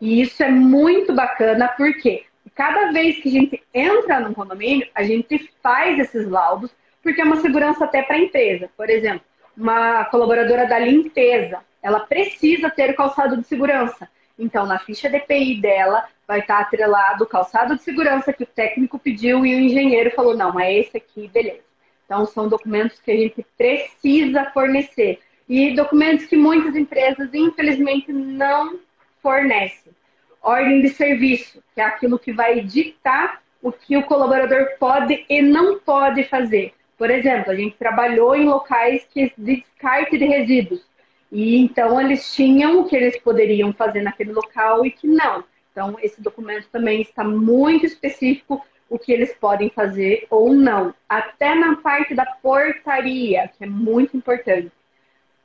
[0.00, 2.24] E isso é muito bacana, porque
[2.54, 7.24] cada vez que a gente entra num condomínio, a gente faz esses laudos, porque é
[7.24, 8.68] uma segurança até para a empresa.
[8.76, 9.22] Por exemplo,
[9.56, 14.08] uma colaboradora da limpeza, ela precisa ter o calçado de segurança.
[14.38, 18.98] Então, na ficha DPI dela, vai estar atrelado o calçado de segurança que o técnico
[18.98, 21.66] pediu e o engenheiro falou: não, é esse aqui, beleza.
[22.04, 25.20] Então, são documentos que a gente precisa fornecer.
[25.48, 28.78] E documentos que muitas empresas, infelizmente, não
[29.20, 29.92] fornecem.
[30.40, 35.42] Ordem de serviço, que é aquilo que vai ditar o que o colaborador pode e
[35.42, 36.72] não pode fazer.
[36.98, 40.84] Por exemplo, a gente trabalhou em locais que de descarte de resíduos.
[41.30, 45.44] E então eles tinham o que eles poderiam fazer naquele local e que não.
[45.70, 50.92] Então, esse documento também está muito específico o que eles podem fazer ou não.
[51.08, 54.72] Até na parte da portaria, que é muito importante.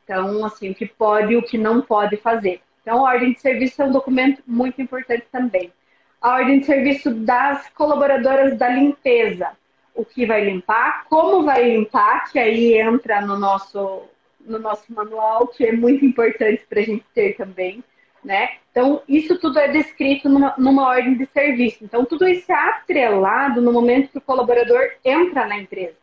[0.03, 2.61] Então, assim, o que pode e o que não pode fazer.
[2.81, 5.71] Então, a ordem de serviço é um documento muito importante também.
[6.19, 9.51] A ordem de serviço das colaboradoras da limpeza.
[9.95, 14.03] O que vai limpar, como vai limpar, que aí entra no nosso
[14.45, 17.83] no nosso manual, que é muito importante para a gente ter também.
[18.23, 18.49] né?
[18.71, 21.83] Então, isso tudo é descrito numa, numa ordem de serviço.
[21.83, 25.95] Então, tudo isso é atrelado no momento que o colaborador entra na empresa.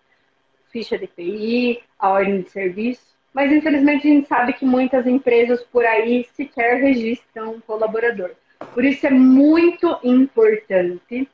[0.71, 3.03] Ficha de PI, a ordem de serviço.
[3.33, 8.33] Mas, infelizmente, a gente sabe que muitas empresas por aí sequer registram um colaborador.
[8.75, 11.29] Por isso é muito importante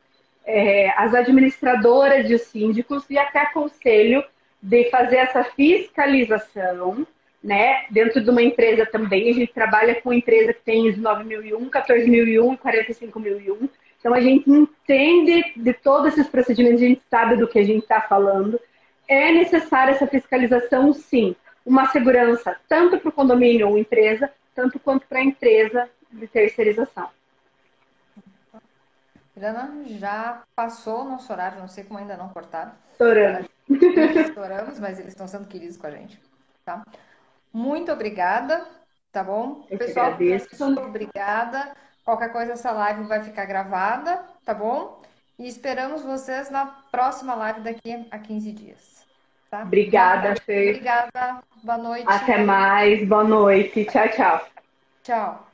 [0.47, 4.24] é, as administradoras e os síndicos e até conselho
[4.62, 7.07] de fazer essa fiscalização
[7.47, 7.86] né?
[7.90, 12.59] Dentro de uma empresa também, a gente trabalha com empresa que tem 19.001, 14.001 e
[12.59, 13.70] 45.001.
[14.01, 17.82] Então, a gente entende de todos esses procedimentos, a gente sabe do que a gente
[17.82, 18.61] está falando.
[19.09, 21.36] É necessária essa fiscalização, sim.
[21.64, 27.09] Uma segurança tanto para o condomínio ou empresa, tanto quanto para a empresa de terceirização.
[29.37, 32.72] Irana, já passou o nosso horário, não sei como ainda não cortaram.
[32.93, 33.47] Estouramos.
[33.68, 36.18] Estouramos, mas eles estão sendo queridos com a gente.
[36.64, 36.82] Tá?
[37.53, 38.66] Muito obrigada,
[39.12, 39.66] tá bom?
[39.70, 41.74] Eu Pessoal, muito obrigada.
[42.05, 45.03] Qualquer coisa, essa live vai ficar gravada, tá bom?
[45.39, 49.07] E esperamos vocês na próxima live daqui a 15 dias.
[49.51, 49.62] Tá?
[49.62, 50.70] Obrigada, Fê.
[50.70, 51.43] Obrigada.
[51.62, 52.07] Boa noite.
[52.09, 53.07] Até mais.
[53.07, 53.84] Boa noite.
[53.84, 54.47] Tchau, tchau.
[55.03, 55.45] Tchau.